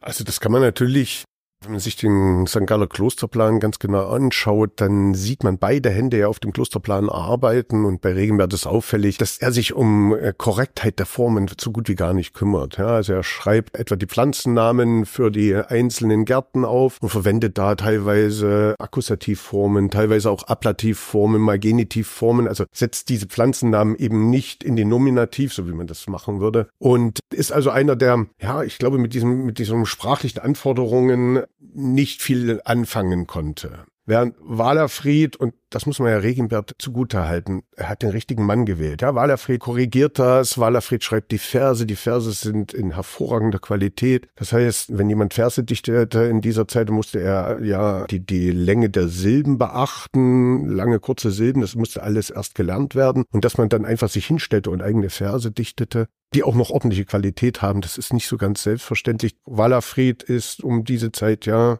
Also 0.00 0.24
das 0.24 0.40
kann 0.40 0.52
man 0.52 0.62
natürlich 0.62 1.24
wenn 1.64 1.72
man 1.72 1.80
sich 1.80 1.96
den 1.96 2.46
St. 2.46 2.66
Galler 2.66 2.86
Klosterplan 2.86 3.60
ganz 3.60 3.78
genau 3.78 4.08
anschaut, 4.08 4.72
dann 4.76 5.14
sieht 5.14 5.44
man 5.44 5.58
beide 5.58 5.90
Hände 5.90 6.18
ja 6.18 6.28
auf 6.28 6.38
dem 6.38 6.52
Klosterplan 6.52 7.08
arbeiten 7.08 7.84
und 7.84 8.00
bei 8.00 8.12
Regenbert 8.12 8.52
ist 8.52 8.66
auffällig, 8.66 9.18
dass 9.18 9.38
er 9.38 9.52
sich 9.52 9.74
um 9.74 10.14
äh, 10.14 10.32
Korrektheit 10.36 10.98
der 10.98 11.06
Formen 11.06 11.50
so 11.58 11.72
gut 11.72 11.88
wie 11.88 11.94
gar 11.94 12.12
nicht 12.12 12.34
kümmert. 12.34 12.78
Ja, 12.78 12.86
also 12.86 13.14
er 13.14 13.22
schreibt 13.22 13.76
etwa 13.76 13.96
die 13.96 14.06
Pflanzennamen 14.06 15.06
für 15.06 15.30
die 15.30 15.54
einzelnen 15.54 16.24
Gärten 16.24 16.64
auf 16.64 16.98
und 17.00 17.08
verwendet 17.08 17.58
da 17.58 17.74
teilweise 17.74 18.74
Akkusativformen, 18.78 19.90
teilweise 19.90 20.30
auch 20.30 20.44
Ablativformen, 20.44 21.40
mal 21.40 21.58
Genitivformen, 21.58 22.48
also 22.48 22.64
setzt 22.72 23.08
diese 23.08 23.26
Pflanzennamen 23.26 23.96
eben 23.96 24.30
nicht 24.30 24.62
in 24.62 24.76
den 24.76 24.88
Nominativ, 24.88 25.54
so 25.54 25.66
wie 25.66 25.72
man 25.72 25.86
das 25.86 26.06
machen 26.06 26.40
würde 26.40 26.68
und 26.78 27.20
ist 27.32 27.52
also 27.52 27.70
einer 27.70 27.96
der, 27.96 28.26
ja, 28.40 28.62
ich 28.62 28.78
glaube 28.78 28.98
mit 28.98 29.14
diesem, 29.14 29.46
mit 29.46 29.58
diesen 29.58 29.86
sprachlichen 29.86 30.40
Anforderungen 30.40 31.42
nicht 31.72 32.22
viel 32.22 32.60
anfangen 32.64 33.26
konnte. 33.26 33.86
Während 34.06 34.36
Walerfried, 34.40 35.36
und 35.36 35.54
das 35.70 35.86
muss 35.86 35.98
man 35.98 36.10
ja 36.10 36.18
Regenbert 36.18 36.74
zugutehalten, 36.78 37.62
er 37.74 37.88
hat 37.88 38.02
den 38.02 38.10
richtigen 38.10 38.44
Mann 38.44 38.66
gewählt. 38.66 39.00
Ja, 39.00 39.14
Walerfried 39.14 39.60
korrigiert 39.60 40.18
das, 40.18 40.58
Walerfried 40.58 41.02
schreibt 41.02 41.32
die 41.32 41.38
Verse, 41.38 41.86
die 41.86 41.96
Verse 41.96 42.32
sind 42.32 42.74
in 42.74 42.92
hervorragender 42.92 43.58
Qualität. 43.58 44.28
Das 44.36 44.52
heißt, 44.52 44.98
wenn 44.98 45.08
jemand 45.08 45.32
Verse 45.32 45.64
dichtete 45.64 46.24
in 46.24 46.42
dieser 46.42 46.68
Zeit, 46.68 46.90
musste 46.90 47.20
er 47.20 47.62
ja 47.64 48.06
die, 48.06 48.20
die 48.20 48.50
Länge 48.50 48.90
der 48.90 49.08
Silben 49.08 49.56
beachten, 49.56 50.68
lange, 50.68 51.00
kurze 51.00 51.30
Silben, 51.30 51.62
das 51.62 51.74
musste 51.74 52.02
alles 52.02 52.28
erst 52.28 52.54
gelernt 52.54 52.94
werden. 52.94 53.24
Und 53.30 53.46
dass 53.46 53.56
man 53.56 53.70
dann 53.70 53.86
einfach 53.86 54.10
sich 54.10 54.26
hinstellte 54.26 54.68
und 54.70 54.82
eigene 54.82 55.08
Verse 55.08 55.50
dichtete, 55.50 56.08
die 56.34 56.42
auch 56.42 56.54
noch 56.54 56.70
ordentliche 56.70 57.06
Qualität 57.06 57.62
haben, 57.62 57.80
das 57.80 57.96
ist 57.96 58.12
nicht 58.12 58.28
so 58.28 58.36
ganz 58.36 58.62
selbstverständlich. 58.62 59.36
Walerfried 59.46 60.22
ist 60.22 60.62
um 60.62 60.84
diese 60.84 61.10
Zeit 61.10 61.46
ja 61.46 61.78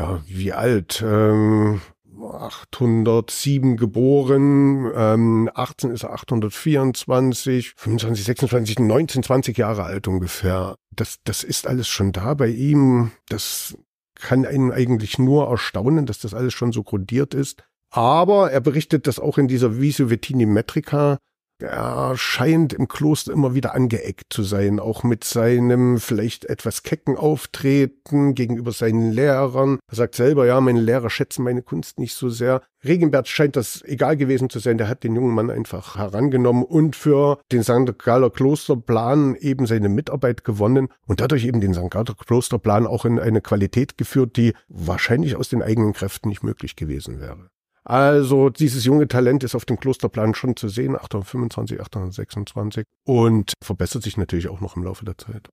ja, 0.00 0.22
wie 0.26 0.52
alt? 0.52 1.04
Ähm, 1.06 1.80
807 2.22 3.76
geboren, 3.76 4.90
ähm, 4.94 5.50
18 5.54 5.90
ist 5.90 6.04
er 6.04 6.12
824, 6.12 7.74
25, 7.76 8.24
26, 8.24 8.78
19, 8.78 9.22
20 9.22 9.58
Jahre 9.58 9.84
alt 9.84 10.08
ungefähr. 10.08 10.76
Das, 10.94 11.18
das 11.24 11.44
ist 11.44 11.66
alles 11.66 11.88
schon 11.88 12.12
da 12.12 12.34
bei 12.34 12.48
ihm. 12.48 13.12
Das 13.28 13.76
kann 14.14 14.44
einen 14.44 14.72
eigentlich 14.72 15.18
nur 15.18 15.48
erstaunen, 15.48 16.06
dass 16.06 16.18
das 16.18 16.34
alles 16.34 16.52
schon 16.54 16.72
so 16.72 16.82
grundiert 16.82 17.34
ist. 17.34 17.64
Aber 17.90 18.52
er 18.52 18.60
berichtet 18.60 19.06
das 19.06 19.18
auch 19.18 19.38
in 19.38 19.48
dieser 19.48 19.80
Visio 19.80 20.10
Vettini 20.10 20.46
Metrica, 20.46 21.18
er 21.62 22.16
scheint 22.16 22.72
im 22.72 22.88
Kloster 22.88 23.32
immer 23.32 23.54
wieder 23.54 23.74
angeeckt 23.74 24.32
zu 24.32 24.42
sein, 24.42 24.80
auch 24.80 25.02
mit 25.02 25.24
seinem 25.24 25.98
vielleicht 25.98 26.44
etwas 26.46 26.82
kecken 26.82 27.16
Auftreten 27.16 28.34
gegenüber 28.34 28.72
seinen 28.72 29.12
Lehrern. 29.12 29.78
Er 29.88 29.96
sagt 29.96 30.14
selber, 30.14 30.46
ja, 30.46 30.60
meine 30.60 30.80
Lehrer 30.80 31.10
schätzen 31.10 31.44
meine 31.44 31.62
Kunst 31.62 31.98
nicht 31.98 32.14
so 32.14 32.28
sehr. 32.28 32.62
Regenbert 32.84 33.28
scheint 33.28 33.56
das 33.56 33.82
egal 33.84 34.16
gewesen 34.16 34.48
zu 34.48 34.58
sein, 34.58 34.78
der 34.78 34.88
hat 34.88 35.04
den 35.04 35.14
jungen 35.14 35.34
Mann 35.34 35.50
einfach 35.50 35.96
herangenommen 35.96 36.64
und 36.64 36.96
für 36.96 37.38
den 37.52 37.62
St. 37.62 37.98
Galler 37.98 38.30
Klosterplan 38.30 39.34
eben 39.36 39.66
seine 39.66 39.88
Mitarbeit 39.88 40.44
gewonnen 40.44 40.88
und 41.06 41.20
dadurch 41.20 41.44
eben 41.44 41.60
den 41.60 41.74
St. 41.74 41.90
Galler 41.90 42.14
Klosterplan 42.14 42.86
auch 42.86 43.04
in 43.04 43.18
eine 43.18 43.42
Qualität 43.42 43.98
geführt, 43.98 44.36
die 44.36 44.54
wahrscheinlich 44.68 45.36
aus 45.36 45.50
den 45.50 45.62
eigenen 45.62 45.92
Kräften 45.92 46.28
nicht 46.28 46.42
möglich 46.42 46.76
gewesen 46.76 47.20
wäre. 47.20 47.50
Also 47.90 48.50
dieses 48.50 48.84
junge 48.84 49.08
Talent 49.08 49.42
ist 49.42 49.56
auf 49.56 49.64
dem 49.64 49.80
Klosterplan 49.80 50.32
schon 50.34 50.54
zu 50.54 50.68
sehen, 50.68 50.94
825, 50.94 51.80
826 51.80 52.84
und 53.04 53.52
verbessert 53.64 54.04
sich 54.04 54.16
natürlich 54.16 54.48
auch 54.48 54.60
noch 54.60 54.76
im 54.76 54.84
Laufe 54.84 55.04
der 55.04 55.18
Zeit. 55.18 55.48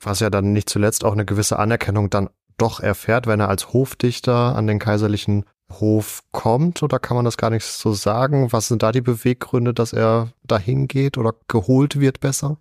Was 0.00 0.20
ja 0.20 0.30
dann 0.30 0.54
nicht 0.54 0.70
zuletzt 0.70 1.04
auch 1.04 1.12
eine 1.12 1.26
gewisse 1.26 1.58
Anerkennung 1.58 2.08
dann 2.08 2.30
doch 2.56 2.80
erfährt, 2.80 3.26
wenn 3.26 3.40
er 3.40 3.50
als 3.50 3.74
Hofdichter 3.74 4.56
an 4.56 4.66
den 4.66 4.78
kaiserlichen 4.78 5.44
Hof 5.70 6.22
kommt, 6.32 6.82
oder 6.82 6.98
kann 6.98 7.14
man 7.14 7.26
das 7.26 7.36
gar 7.36 7.50
nicht 7.50 7.66
so 7.66 7.92
sagen? 7.92 8.50
Was 8.52 8.68
sind 8.68 8.82
da 8.82 8.90
die 8.90 9.02
Beweggründe, 9.02 9.74
dass 9.74 9.92
er 9.92 10.32
dahin 10.44 10.88
geht 10.88 11.18
oder 11.18 11.34
geholt 11.48 12.00
wird 12.00 12.20
besser? 12.20 12.56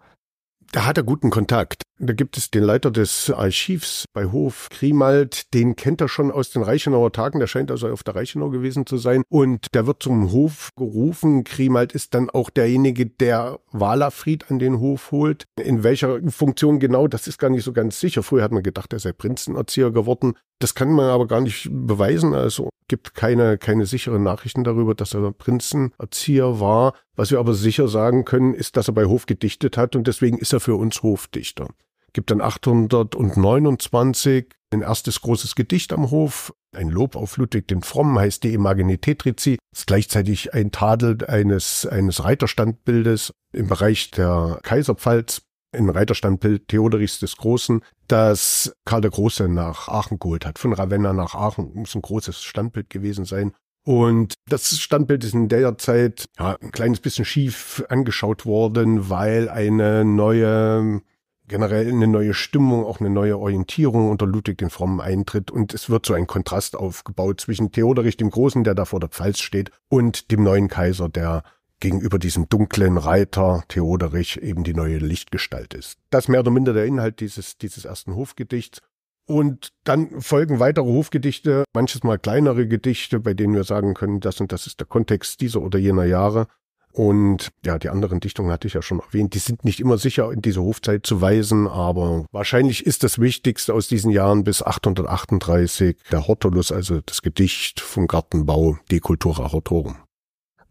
Da 0.74 0.84
hat 0.84 0.98
er 0.98 1.04
guten 1.04 1.30
Kontakt. 1.30 1.84
Da 2.06 2.12
gibt 2.12 2.36
es 2.38 2.52
den 2.52 2.64
Leiter 2.64 2.92
des 2.92 3.30
Archivs 3.30 4.04
bei 4.12 4.26
Hof, 4.26 4.68
Grimald, 4.70 5.54
den 5.54 5.78
kennt 5.78 6.02
er 6.02 6.10
schon 6.10 6.32
aus 6.32 6.50
den 6.50 6.62
Reichenauer 6.62 7.14
Tagen, 7.14 7.40
der 7.40 7.48
scheint 7.48 7.72
also 7.72 7.88
auf 7.88 8.04
der 8.04 8.16
Reichenau 8.16 8.50
gewesen 8.50 8.86
zu 8.86 8.98
sein. 8.98 9.24
Und 9.30 9.74
der 9.74 9.88
wird 9.88 10.04
zum 10.04 10.34
Hof 10.34 10.72
gerufen. 10.76 11.46
Grimald 11.46 11.94
ist 11.94 12.14
dann 12.14 12.30
auch 12.30 12.50
derjenige, 12.50 13.06
der 13.06 13.60
Walafried 13.72 14.52
an 14.52 14.60
den 14.60 14.80
Hof 14.80 15.12
holt. 15.12 15.46
In 15.58 15.84
welcher 15.84 16.20
Funktion 16.30 16.80
genau, 16.80 17.08
das 17.08 17.28
ist 17.28 17.38
gar 17.38 17.50
nicht 17.50 17.64
so 17.64 17.72
ganz 17.72 18.02
sicher. 18.02 18.22
Früher 18.22 18.44
hat 18.44 18.52
man 18.52 18.64
gedacht, 18.64 18.92
er 18.92 19.00
sei 19.00 19.14
Prinzenerzieher 19.14 19.92
geworden. 19.92 20.34
Das 20.60 20.76
kann 20.76 20.92
man 20.92 21.06
aber 21.06 21.28
gar 21.28 21.40
nicht 21.40 21.70
beweisen. 21.72 22.34
Also 22.34 22.70
gibt 22.90 23.16
keine, 23.16 23.58
keine 23.58 23.86
sicheren 23.86 24.24
Nachrichten 24.24 24.66
darüber, 24.66 24.94
dass 24.94 25.14
er 25.14 25.32
Prinzenerzieher 25.32 26.60
war. 26.60 26.96
Was 27.16 27.32
wir 27.32 27.40
aber 27.40 27.54
sicher 27.54 27.88
sagen 27.88 28.26
können, 28.26 28.54
ist, 28.54 28.76
dass 28.76 28.90
er 28.90 28.94
bei 28.94 29.06
Hof 29.06 29.26
gedichtet 29.26 29.78
hat 29.78 29.96
und 29.96 30.06
deswegen 30.06 30.38
ist 30.38 30.52
er 30.52 30.60
für 30.60 30.76
uns 30.76 31.02
Hofdichter. 31.02 31.68
Gibt 32.14 32.32
dann 32.32 32.42
829 32.42 34.46
ein 34.72 34.82
erstes 34.82 35.22
großes 35.22 35.56
Gedicht 35.56 35.94
am 35.94 36.12
Hof, 36.12 36.54
ein 36.76 36.90
Lob 36.90 37.16
auf 37.16 37.38
Ludwig 37.38 37.68
den 37.68 37.84
Frommen 37.84 38.18
heißt 38.18 38.44
die 38.44 38.54
Imagine 38.54 38.98
Tetrici, 38.98 39.58
ist 39.72 39.88
gleichzeitig 39.88 40.54
ein 40.54 40.72
Tadel 40.72 41.18
eines, 41.28 41.86
eines 41.86 42.24
Reiterstandbildes 42.24 43.32
im 43.54 43.68
Bereich 43.68 44.12
der 44.12 44.60
Kaiserpfalz, 44.64 45.44
ein 45.74 45.90
Reiterstandbild 45.90 46.68
Theoderichs 46.68 47.20
des 47.20 47.38
Großen, 47.38 47.82
das 48.08 48.74
Karl 48.86 49.02
der 49.02 49.12
Große 49.12 49.48
nach 49.48 49.88
Aachen 49.88 50.20
geholt 50.20 50.46
hat. 50.46 50.60
Von 50.60 50.74
Ravenna 50.74 51.14
nach 51.14 51.36
Aachen 51.36 51.74
muss 51.74 51.96
ein 51.96 52.02
großes 52.02 52.44
Standbild 52.44 52.90
gewesen 52.90 53.26
sein. 53.26 53.54
Und 53.86 54.36
das 54.50 54.80
Standbild 54.80 55.24
ist 55.24 55.34
in 55.34 55.50
der 55.50 55.78
Zeit 55.78 56.26
ja, 56.40 56.56
ein 56.62 56.72
kleines 56.72 57.00
bisschen 57.00 57.26
schief 57.26 57.84
angeschaut 57.90 58.46
worden, 58.46 59.10
weil 59.10 59.50
eine 59.50 60.06
neue, 60.06 61.02
generell 61.48 61.90
eine 61.90 62.08
neue 62.08 62.34
Stimmung, 62.34 62.86
auch 62.86 63.00
eine 63.00 63.10
neue 63.10 63.38
Orientierung 63.38 64.10
unter 64.10 64.26
Ludwig 64.26 64.58
den 64.58 64.70
Frommen 64.70 65.02
eintritt. 65.02 65.52
Und 65.52 65.74
es 65.74 65.90
wird 65.90 66.06
so 66.06 66.14
ein 66.14 66.28
Kontrast 66.28 66.76
aufgebaut 66.76 67.42
zwischen 67.42 67.72
Theoderich 67.72 68.18
dem 68.18 68.30
Großen, 68.30 68.64
der 68.64 68.76
da 68.76 68.86
vor 68.86 69.00
der 69.00 69.10
Pfalz 69.10 69.40
steht, 69.40 69.72
und 69.90 70.32
dem 70.32 70.44
neuen 70.44 70.68
Kaiser, 70.68 71.10
der 71.10 71.44
gegenüber 71.80 72.18
diesem 72.18 72.48
dunklen 72.48 72.98
Reiter 72.98 73.64
Theoderich 73.68 74.42
eben 74.42 74.64
die 74.64 74.74
neue 74.74 75.00
Lichtgestalt 75.00 75.74
ist. 75.74 75.98
Das 76.10 76.30
mehr 76.30 76.40
oder 76.40 76.52
minder 76.52 76.72
der 76.72 76.86
Inhalt 76.86 77.20
dieses, 77.20 77.58
dieses 77.58 77.84
ersten 77.84 78.16
Hofgedichts. 78.16 78.80
Und 79.26 79.74
dann 79.84 80.22
folgen 80.22 80.60
weitere 80.60 80.86
Hofgedichte, 80.86 81.66
manches 81.74 82.04
mal 82.04 82.20
kleinere 82.20 82.68
Gedichte, 82.68 83.20
bei 83.20 83.34
denen 83.34 83.54
wir 83.54 83.64
sagen 83.64 83.94
können, 83.94 84.20
das 84.20 84.40
und 84.40 84.52
das 84.52 84.68
ist 84.68 84.80
der 84.80 84.88
Kontext 84.88 85.42
dieser 85.42 85.62
oder 85.62 85.78
jener 85.78 86.06
Jahre. 86.06 86.48
Und 86.94 87.50
ja, 87.66 87.80
die 87.80 87.90
anderen 87.90 88.20
Dichtungen 88.20 88.52
hatte 88.52 88.68
ich 88.68 88.76
ja 88.76 88.84
schon 88.84 89.00
erwähnt, 89.00 89.34
die 89.34 89.40
sind 89.40 89.66
nicht 89.66 89.80
immer 89.80 89.98
sicher 89.98 90.32
in 90.32 90.44
diese 90.44 90.62
Hofzeit 90.62 91.06
zu 91.08 91.22
weisen, 91.22 91.68
aber 91.68 92.26
wahrscheinlich 92.32 92.86
ist 92.86 93.04
das 93.04 93.20
Wichtigste 93.20 93.74
aus 93.74 93.88
diesen 93.88 94.12
Jahren 94.12 94.44
bis 94.44 94.62
838 94.62 95.98
der 96.12 96.28
Hortulus, 96.28 96.72
also 96.72 97.02
das 97.02 97.24
Gedicht 97.24 97.80
vom 97.80 98.08
Gartenbau, 98.08 98.78
De 98.92 99.00
Cultura 99.00 99.52
Hortorum. 99.52 100.03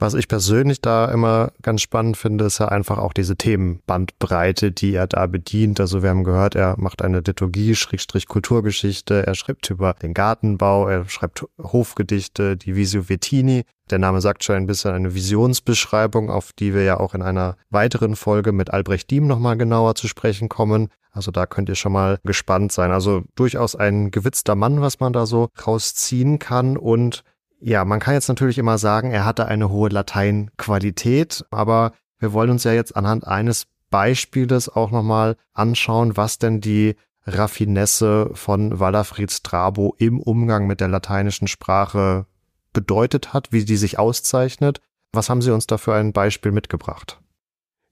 Was 0.02 0.14
ich 0.14 0.26
persönlich 0.26 0.80
da 0.80 1.04
immer 1.04 1.52
ganz 1.62 1.80
spannend 1.80 2.16
finde, 2.16 2.46
ist 2.46 2.58
ja 2.58 2.66
einfach 2.66 2.98
auch 2.98 3.12
diese 3.12 3.36
Themenbandbreite, 3.36 4.72
die 4.72 4.94
er 4.94 5.06
da 5.06 5.28
bedient. 5.28 5.78
Also 5.78 6.02
wir 6.02 6.10
haben 6.10 6.24
gehört, 6.24 6.56
er 6.56 6.74
macht 6.76 7.02
eine 7.02 7.20
Liturgie, 7.20 7.76
Schrägstrich 7.76 8.26
Kulturgeschichte, 8.26 9.24
er 9.24 9.36
schreibt 9.36 9.70
über 9.70 9.94
den 10.02 10.12
Gartenbau, 10.12 10.88
er 10.88 11.08
schreibt 11.08 11.46
Hofgedichte, 11.56 12.56
die 12.56 12.74
Visio 12.74 13.08
Vettini. 13.08 13.62
Der 13.90 14.00
Name 14.00 14.20
sagt 14.20 14.42
schon 14.42 14.56
ein 14.56 14.66
bisschen 14.66 14.90
eine 14.90 15.14
Visionsbeschreibung, 15.14 16.30
auf 16.30 16.52
die 16.52 16.74
wir 16.74 16.82
ja 16.82 16.98
auch 16.98 17.14
in 17.14 17.22
einer 17.22 17.54
weiteren 17.70 18.16
Folge 18.16 18.50
mit 18.50 18.72
Albrecht 18.72 19.08
Diem 19.08 19.28
nochmal 19.28 19.56
genauer 19.56 19.94
zu 19.94 20.08
sprechen 20.08 20.48
kommen. 20.48 20.88
Also 21.12 21.30
da 21.30 21.46
könnt 21.46 21.68
ihr 21.68 21.76
schon 21.76 21.92
mal 21.92 22.18
gespannt 22.24 22.72
sein. 22.72 22.90
Also 22.90 23.22
durchaus 23.36 23.76
ein 23.76 24.10
gewitzter 24.10 24.56
Mann, 24.56 24.80
was 24.80 24.98
man 24.98 25.12
da 25.12 25.26
so 25.26 25.50
rausziehen 25.64 26.40
kann 26.40 26.76
und 26.76 27.22
ja, 27.62 27.84
man 27.84 28.00
kann 28.00 28.14
jetzt 28.14 28.28
natürlich 28.28 28.58
immer 28.58 28.76
sagen, 28.76 29.12
er 29.12 29.24
hatte 29.24 29.46
eine 29.46 29.70
hohe 29.70 29.88
Lateinqualität, 29.88 31.44
aber 31.50 31.92
wir 32.18 32.32
wollen 32.32 32.50
uns 32.50 32.64
ja 32.64 32.72
jetzt 32.72 32.96
anhand 32.96 33.26
eines 33.26 33.66
Beispieles 33.88 34.68
auch 34.68 34.90
nochmal 34.90 35.36
anschauen, 35.52 36.16
was 36.16 36.38
denn 36.38 36.60
die 36.60 36.96
Raffinesse 37.24 38.30
von 38.34 38.80
Walafried 38.80 39.30
Strabo 39.30 39.94
im 39.98 40.18
Umgang 40.18 40.66
mit 40.66 40.80
der 40.80 40.88
lateinischen 40.88 41.46
Sprache 41.46 42.26
bedeutet 42.72 43.32
hat, 43.32 43.52
wie 43.52 43.64
die 43.64 43.76
sich 43.76 43.98
auszeichnet. 43.98 44.80
Was 45.12 45.30
haben 45.30 45.42
Sie 45.42 45.52
uns 45.52 45.68
da 45.68 45.78
für 45.78 45.94
ein 45.94 46.12
Beispiel 46.12 46.50
mitgebracht? 46.50 47.20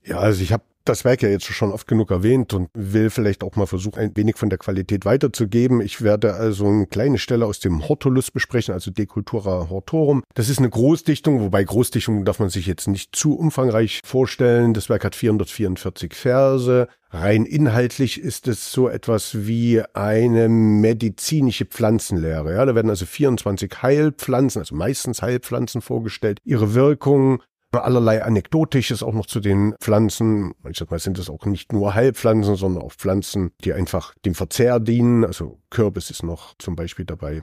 Ja, 0.03 0.19
also 0.19 0.43
ich 0.43 0.53
habe 0.53 0.65
das 0.85 1.05
Werk 1.05 1.23
ja 1.23 1.29
jetzt 1.29 1.45
schon 1.45 1.73
oft 1.73 1.87
genug 1.87 2.11
erwähnt 2.11 2.55
und 2.55 2.69
will 2.75 3.11
vielleicht 3.11 3.45
auch 3.45 3.57
mal 3.57 3.66
versuchen, 3.66 3.99
ein 3.99 4.16
wenig 4.16 4.37
von 4.37 4.49
der 4.49 4.59
Qualität 4.59 5.05
weiterzugeben. 5.05 5.81
Ich 5.81 6.03
werde 6.03 6.35
also 6.35 6.66
eine 6.66 6.87
kleine 6.87 7.19
Stelle 7.19 7.47
aus 7.47 7.61
dem 7.61 7.88
Hortulus 7.88 8.31
besprechen, 8.31 8.75
also 8.75 8.90
De 8.90 9.07
Cultura 9.07 9.69
Hortorum. 9.69 10.23
Das 10.35 10.49
ist 10.49 10.59
eine 10.59 10.71
Großdichtung, 10.71 11.40
wobei 11.40 11.64
Großdichtung 11.64 12.25
darf 12.25 12.38
man 12.38 12.51
sich 12.51 12.66
jetzt 12.66 12.88
nicht 12.88 13.14
zu 13.14 13.37
umfangreich 13.37 14.01
vorstellen. 14.05 14.75
Das 14.75 14.88
Werk 14.88 15.05
hat 15.05 15.14
444 15.14 16.14
Verse. 16.14 16.88
Rein 17.12 17.45
inhaltlich 17.45 18.21
ist 18.21 18.47
es 18.47 18.71
so 18.71 18.88
etwas 18.88 19.47
wie 19.47 19.83
eine 19.95 20.49
medizinische 20.49 21.64
Pflanzenlehre. 21.64 22.55
Ja, 22.55 22.64
da 22.64 22.77
werden 22.77 22.88
also 22.88 23.05
24 23.05 23.83
Heilpflanzen, 23.83 24.61
also 24.61 24.77
meistens 24.77 25.21
Heilpflanzen 25.21 25.81
vorgestellt, 25.81 26.38
ihre 26.45 26.75
Wirkung, 26.75 27.43
allerlei 27.73 28.25
Anekdotisches 28.25 29.03
auch 29.03 29.15
noch 29.15 29.27
zu 29.27 29.41
den 29.41 29.75
Pflanzen. 29.81 30.55
Manchmal 30.63 30.99
sind 30.99 31.19
es 31.19 31.31
auch 31.31 31.45
nicht 31.47 31.73
nur 31.73 31.95
Heilpflanzen, 31.95 32.57
sondern 32.57 32.83
auch 32.83 32.93
Pflanzen, 32.93 33.53
die 33.65 33.73
einfach 33.73 34.15
dem 34.25 34.35
Verzehr 34.35 34.81
dienen. 34.81 35.25
Also 35.25 35.61
Kürbis 35.71 36.11
ist 36.11 36.23
noch 36.23 36.55
zum 36.59 36.77
Beispiel 36.77 37.05
dabei. 37.05 37.43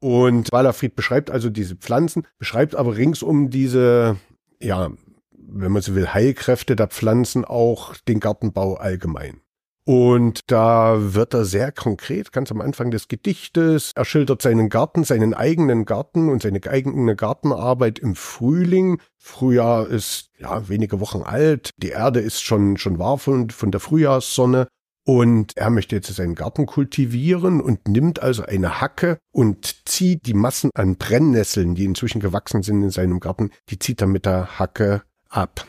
Und 0.00 0.52
Wallerfried 0.52 0.94
beschreibt 0.94 1.30
also 1.30 1.48
diese 1.48 1.76
Pflanzen, 1.76 2.26
beschreibt 2.38 2.74
aber 2.74 2.96
ringsum 2.96 3.50
diese, 3.50 4.16
ja, 4.60 4.90
wenn 5.30 5.72
man 5.72 5.82
so 5.82 5.94
will, 5.94 6.12
Heilkräfte 6.12 6.76
der 6.76 6.88
Pflanzen 6.88 7.44
auch 7.44 7.96
den 8.08 8.20
Gartenbau 8.20 8.74
allgemein. 8.74 9.40
Und 9.88 10.50
da 10.50 11.14
wird 11.14 11.32
er 11.32 11.44
sehr 11.44 11.70
konkret, 11.70 12.32
ganz 12.32 12.50
am 12.50 12.60
Anfang 12.60 12.90
des 12.90 13.06
Gedichtes. 13.06 13.92
Er 13.94 14.04
schildert 14.04 14.42
seinen 14.42 14.68
Garten, 14.68 15.04
seinen 15.04 15.32
eigenen 15.32 15.84
Garten 15.84 16.28
und 16.28 16.42
seine 16.42 16.60
eigene 16.68 17.14
Gartenarbeit 17.14 18.00
im 18.00 18.16
Frühling. 18.16 19.00
Frühjahr 19.16 19.86
ist 19.86 20.30
ja 20.38 20.68
wenige 20.68 20.98
Wochen 20.98 21.22
alt. 21.22 21.70
Die 21.76 21.90
Erde 21.90 22.18
ist 22.18 22.42
schon, 22.42 22.76
schon 22.78 22.98
warm 22.98 23.20
von, 23.20 23.50
von 23.50 23.70
der 23.70 23.78
Frühjahrssonne. 23.78 24.66
Und 25.04 25.56
er 25.56 25.70
möchte 25.70 25.94
jetzt 25.94 26.12
seinen 26.12 26.34
Garten 26.34 26.66
kultivieren 26.66 27.60
und 27.60 27.86
nimmt 27.86 28.20
also 28.20 28.42
eine 28.42 28.80
Hacke 28.80 29.18
und 29.30 29.88
zieht 29.88 30.26
die 30.26 30.34
Massen 30.34 30.70
an 30.74 30.96
Brennnesseln, 30.96 31.76
die 31.76 31.84
inzwischen 31.84 32.20
gewachsen 32.20 32.64
sind 32.64 32.82
in 32.82 32.90
seinem 32.90 33.20
Garten, 33.20 33.50
die 33.68 33.78
zieht 33.78 34.00
er 34.00 34.08
mit 34.08 34.26
der 34.26 34.58
Hacke 34.58 35.02
ab 35.28 35.64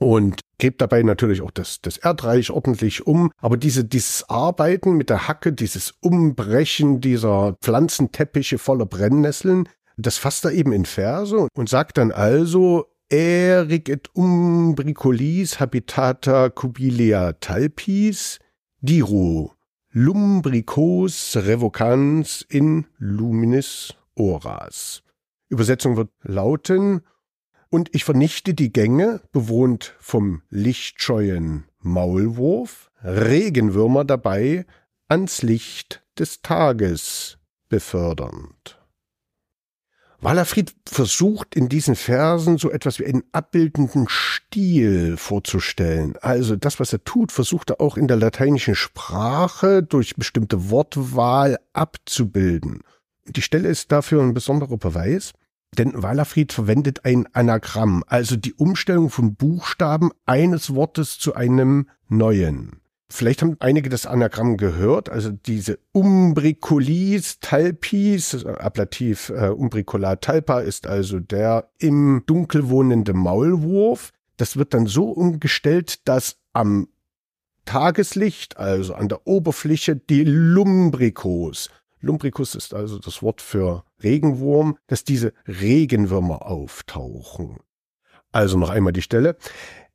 und 0.00 0.40
gräbt 0.58 0.80
dabei 0.80 1.02
natürlich 1.02 1.42
auch 1.42 1.50
das, 1.50 1.80
das 1.82 1.98
Erdreich 1.98 2.50
ordentlich 2.50 3.06
um. 3.06 3.30
Aber 3.38 3.56
diese, 3.56 3.84
dieses 3.84 4.28
Arbeiten 4.28 4.96
mit 4.96 5.10
der 5.10 5.28
Hacke, 5.28 5.52
dieses 5.52 5.92
Umbrechen 6.00 7.00
dieser 7.00 7.56
Pflanzenteppiche 7.60 8.58
voller 8.58 8.86
Brennnesseln, 8.86 9.68
das 9.98 10.16
fasst 10.16 10.46
er 10.46 10.52
eben 10.52 10.72
in 10.72 10.86
Verse 10.86 11.48
und 11.54 11.68
sagt 11.68 11.98
dann 11.98 12.12
also, 12.12 12.86
Eric 13.10 13.88
et 13.88 14.08
umbricolis 14.14 15.60
habitata 15.60 16.48
cubilia 16.48 17.32
talpis, 17.34 18.38
diru 18.80 19.50
lumbricos 19.92 21.36
revocans 21.36 22.46
in 22.48 22.86
luminis 22.98 23.94
oras. 24.14 25.02
Übersetzung 25.48 25.96
wird 25.96 26.10
lauten, 26.22 27.00
und 27.70 27.94
ich 27.94 28.04
vernichte 28.04 28.52
die 28.52 28.72
Gänge, 28.72 29.22
bewohnt 29.32 29.94
vom 30.00 30.42
lichtscheuen 30.50 31.64
Maulwurf, 31.78 32.90
Regenwürmer 33.02 34.04
dabei 34.04 34.66
ans 35.08 35.42
Licht 35.42 36.02
des 36.18 36.42
Tages 36.42 37.38
befördernd. 37.68 38.80
Wallerfried 40.22 40.74
versucht 40.86 41.56
in 41.56 41.70
diesen 41.70 41.96
Versen 41.96 42.58
so 42.58 42.70
etwas 42.70 42.98
wie 42.98 43.06
einen 43.06 43.24
abbildenden 43.32 44.06
Stil 44.08 45.16
vorzustellen. 45.16 46.14
Also 46.20 46.56
das, 46.56 46.78
was 46.78 46.92
er 46.92 47.02
tut, 47.04 47.32
versucht 47.32 47.70
er 47.70 47.80
auch 47.80 47.96
in 47.96 48.06
der 48.06 48.18
lateinischen 48.18 48.74
Sprache 48.74 49.82
durch 49.82 50.16
bestimmte 50.16 50.68
Wortwahl 50.68 51.58
abzubilden. 51.72 52.82
Die 53.24 53.40
Stelle 53.40 53.68
ist 53.68 53.92
dafür 53.92 54.22
ein 54.22 54.34
besonderer 54.34 54.76
Beweis. 54.76 55.32
Denn 55.78 56.02
Wallerfried 56.02 56.52
verwendet 56.52 57.04
ein 57.04 57.28
Anagramm, 57.32 58.02
also 58.06 58.36
die 58.36 58.54
Umstellung 58.54 59.08
von 59.08 59.34
Buchstaben 59.36 60.10
eines 60.26 60.74
Wortes 60.74 61.18
zu 61.18 61.34
einem 61.34 61.88
neuen. 62.08 62.80
Vielleicht 63.12 63.42
haben 63.42 63.56
einige 63.58 63.88
das 63.88 64.06
Anagramm 64.06 64.56
gehört, 64.56 65.08
also 65.08 65.30
diese 65.30 65.80
Umbricolis 65.90 67.40
talpis, 67.40 68.44
ablativ 68.44 69.30
äh, 69.30 69.48
umbricolar 69.48 70.20
talpa 70.20 70.60
ist 70.60 70.86
also 70.86 71.18
der 71.18 71.70
im 71.78 72.22
Dunkel 72.26 72.68
wohnende 72.68 73.12
Maulwurf. 73.12 74.12
Das 74.36 74.56
wird 74.56 74.74
dann 74.74 74.86
so 74.86 75.10
umgestellt, 75.10 76.06
dass 76.06 76.36
am 76.52 76.88
Tageslicht, 77.64 78.56
also 78.56 78.94
an 78.94 79.08
der 79.08 79.26
Oberfläche, 79.26 79.96
die 79.96 80.24
Lumbricos, 80.24 81.70
Lumbricus 82.00 82.54
ist 82.54 82.74
also 82.74 82.98
das 82.98 83.22
Wort 83.22 83.40
für 83.40 83.84
Regenwurm, 84.02 84.78
dass 84.86 85.04
diese 85.04 85.32
Regenwürmer 85.46 86.46
auftauchen. 86.46 87.58
Also 88.32 88.58
noch 88.58 88.70
einmal 88.70 88.92
die 88.92 89.02
Stelle. 89.02 89.36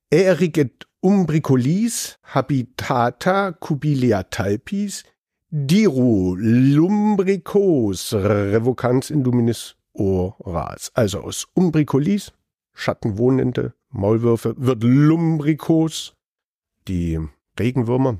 Eriget 0.09 0.87
umbricolis 1.01 2.17
habitata 2.23 3.51
cubilia 3.51 4.23
talpis 4.23 5.03
diru 5.49 6.35
lumbricos 6.35 8.13
revocans 8.13 9.09
induminis 9.09 9.75
oras. 9.93 10.91
Also 10.93 11.21
aus 11.21 11.47
umbricolis, 11.53 12.33
schattenwohnende 12.73 13.73
Maulwürfe, 13.89 14.55
wird 14.57 14.83
lumbricos, 14.83 16.13
die 16.87 17.19
Regenwürmer, 17.57 18.19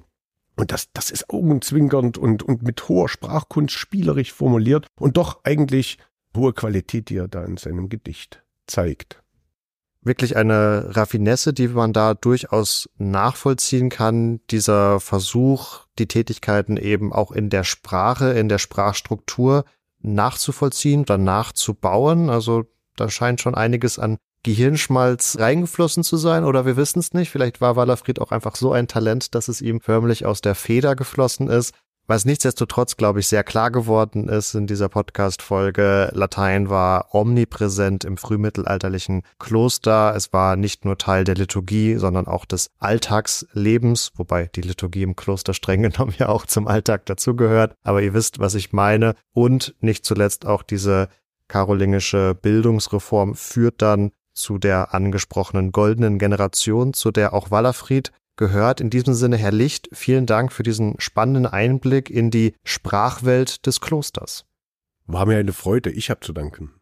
und 0.56 0.72
das, 0.72 0.91
das 0.94 1.12
ist 1.12 1.30
augenzwinkernd 1.30 2.18
und, 2.18 2.44
und 2.44 2.63
mit 2.63 2.88
hoher 2.88 3.10
Sprachkunst 3.10 3.74
spielerisch 3.76 4.34
formuliert 4.34 4.88
und 5.00 5.18
doch 5.18 5.41
eigentlich 5.44 5.98
hohe 6.36 6.54
Qualität, 6.54 7.10
die 7.10 7.18
er 7.18 7.28
da 7.28 7.44
in 7.44 7.58
seinem 7.58 7.89
Gedicht 7.89 8.44
zeigt. 8.68 9.22
Wirklich 10.02 10.38
eine 10.38 10.96
Raffinesse, 10.96 11.52
die 11.52 11.70
man 11.70 11.91
da 11.91 12.13
durchaus 12.13 12.88
nachvollziehen 12.98 13.89
kann. 13.89 14.39
Dieser 14.52 15.00
Versuch, 15.00 15.86
die 15.98 16.08
Tätigkeiten 16.08 16.78
eben 16.78 17.12
auch 17.12 17.32
in 17.32 17.50
der 17.50 17.63
Sprache, 17.63 18.34
in 18.34 18.48
der 18.48 18.60
Sprachstruktur 18.60 19.65
nachzuvollziehen 20.02 21.02
oder 21.02 21.18
nachzubauen. 21.18 22.30
Also 22.30 22.65
da 22.96 23.10
scheint 23.10 23.41
schon 23.41 23.56
einiges 23.56 23.98
an 23.98 24.18
Gehirnschmalz 24.45 25.38
reingeflossen 25.39 26.03
zu 26.03 26.17
sein 26.17 26.43
oder 26.43 26.67
wir 26.67 26.77
wissen 26.77 26.99
es 26.99 27.13
nicht. 27.13 27.31
Vielleicht 27.31 27.62
war 27.62 27.75
Wallerfried 27.75 28.21
auch 28.21 28.29
einfach 28.29 28.55
so 28.55 28.71
ein 28.71 28.88
Talent, 28.88 29.34
dass 29.34 29.47
es 29.47 29.60
ihm 29.60 29.81
förmlich 29.81 30.23
aus 30.23 30.39
der 30.39 30.53
Feder 30.53 30.95
geflossen 30.95 31.47
ist. 31.47 31.73
Was 32.05 32.25
nichtsdestotrotz, 32.25 32.95
glaube 32.95 33.21
ich, 33.21 33.27
sehr 33.27 33.43
klar 33.43 33.71
geworden 33.71 34.29
ist 34.29 34.53
in 34.53 34.67
dieser 34.67 34.88
Podcast-Folge, 34.88 36.12
Latein 36.13 36.69
war 36.69 37.15
omnipräsent 37.15 38.03
im 38.05 38.17
frühmittelalterlichen 38.17 39.23
Kloster. 39.39 40.13
Es 40.15 40.31
war 40.31 40.55
nicht 40.55 40.86
nur 40.86 40.99
Teil 40.99 41.23
der 41.23 41.34
Liturgie, 41.34 41.95
sondern 41.95 42.27
auch 42.27 42.45
des 42.45 42.69
Alltagslebens, 42.77 44.12
wobei 44.13 44.45
die 44.53 44.62
Liturgie 44.62 45.01
im 45.01 45.15
Kloster 45.15 45.55
streng 45.55 45.81
genommen 45.89 46.13
ja 46.19 46.29
auch 46.29 46.45
zum 46.45 46.67
Alltag 46.67 47.08
dazugehört. 47.08 47.73
Aber 47.81 48.03
ihr 48.03 48.13
wisst, 48.13 48.38
was 48.38 48.53
ich 48.53 48.73
meine. 48.73 49.15
Und 49.34 49.73
nicht 49.79 50.05
zuletzt 50.05 50.45
auch 50.45 50.62
diese 50.62 51.08
karolingische 51.47 52.36
Bildungsreform 52.39 53.34
führt 53.34 53.81
dann 53.81 54.12
zu 54.36 54.58
der 54.58 54.93
angesprochenen 54.93 55.71
goldenen 55.71 56.19
Generation, 56.19 56.93
zu 56.93 57.12
der 57.12 57.34
auch 57.34 57.52
Wallerfried 57.52 58.12
gehört. 58.38 58.82
In 58.82 58.89
diesem 58.89 59.13
Sinne, 59.13 59.38
Herr 59.38 59.52
Licht, 59.52 59.89
vielen 59.93 60.26
Dank 60.26 60.52
für 60.52 60.63
diesen 60.63 61.00
spannenden 61.00 61.45
Einblick 61.45 62.10
in 62.10 62.30
die 62.30 62.54
Sprachwelt 62.63 63.65
des 63.65 63.82
Klosters. 63.82 64.45
War 65.08 65.26
mir 65.26 65.38
eine 65.38 65.54
Freude, 65.54 65.89
ich 65.89 66.10
habe 66.10 66.19
zu 66.19 66.34
danken. 66.34 66.74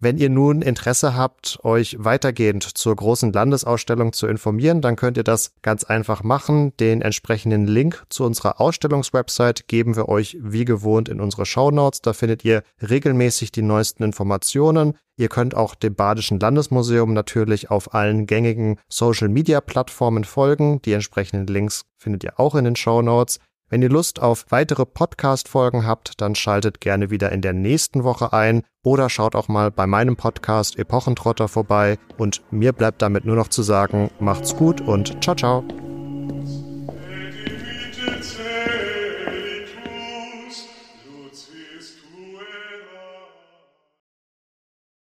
Wenn 0.00 0.16
ihr 0.16 0.30
nun 0.30 0.62
Interesse 0.62 1.16
habt, 1.16 1.58
euch 1.64 1.96
weitergehend 1.98 2.62
zur 2.62 2.94
großen 2.94 3.32
Landesausstellung 3.32 4.12
zu 4.12 4.28
informieren, 4.28 4.80
dann 4.80 4.94
könnt 4.94 5.16
ihr 5.16 5.24
das 5.24 5.52
ganz 5.62 5.82
einfach 5.82 6.22
machen. 6.22 6.72
Den 6.76 7.02
entsprechenden 7.02 7.66
Link 7.66 8.04
zu 8.08 8.24
unserer 8.24 8.60
Ausstellungswebsite 8.60 9.64
geben 9.66 9.96
wir 9.96 10.08
euch 10.08 10.38
wie 10.40 10.64
gewohnt 10.64 11.08
in 11.08 11.20
unsere 11.20 11.46
Shownotes. 11.46 12.00
Da 12.00 12.12
findet 12.12 12.44
ihr 12.44 12.62
regelmäßig 12.80 13.50
die 13.50 13.62
neuesten 13.62 14.04
Informationen. 14.04 14.94
Ihr 15.16 15.28
könnt 15.28 15.56
auch 15.56 15.74
dem 15.74 15.96
Badischen 15.96 16.38
Landesmuseum 16.38 17.12
natürlich 17.12 17.72
auf 17.72 17.92
allen 17.92 18.26
gängigen 18.26 18.78
Social 18.88 19.28
Media 19.28 19.60
Plattformen 19.60 20.22
folgen. 20.22 20.80
Die 20.82 20.92
entsprechenden 20.92 21.48
Links 21.48 21.82
findet 21.96 22.22
ihr 22.22 22.38
auch 22.38 22.54
in 22.54 22.64
den 22.64 22.76
Shownotes. 22.76 23.40
Wenn 23.70 23.82
ihr 23.82 23.90
Lust 23.90 24.20
auf 24.22 24.46
weitere 24.48 24.86
Podcast-Folgen 24.86 25.86
habt, 25.86 26.20
dann 26.22 26.34
schaltet 26.34 26.80
gerne 26.80 27.10
wieder 27.10 27.32
in 27.32 27.42
der 27.42 27.52
nächsten 27.52 28.02
Woche 28.02 28.32
ein 28.32 28.62
oder 28.82 29.10
schaut 29.10 29.34
auch 29.34 29.48
mal 29.48 29.70
bei 29.70 29.86
meinem 29.86 30.16
Podcast 30.16 30.78
Epochentrotter 30.78 31.48
vorbei. 31.48 31.98
Und 32.16 32.40
mir 32.50 32.72
bleibt 32.72 33.02
damit 33.02 33.26
nur 33.26 33.36
noch 33.36 33.48
zu 33.48 33.62
sagen, 33.62 34.10
macht's 34.20 34.56
gut 34.56 34.80
und 34.80 35.22
ciao, 35.22 35.36
ciao. 35.36 35.64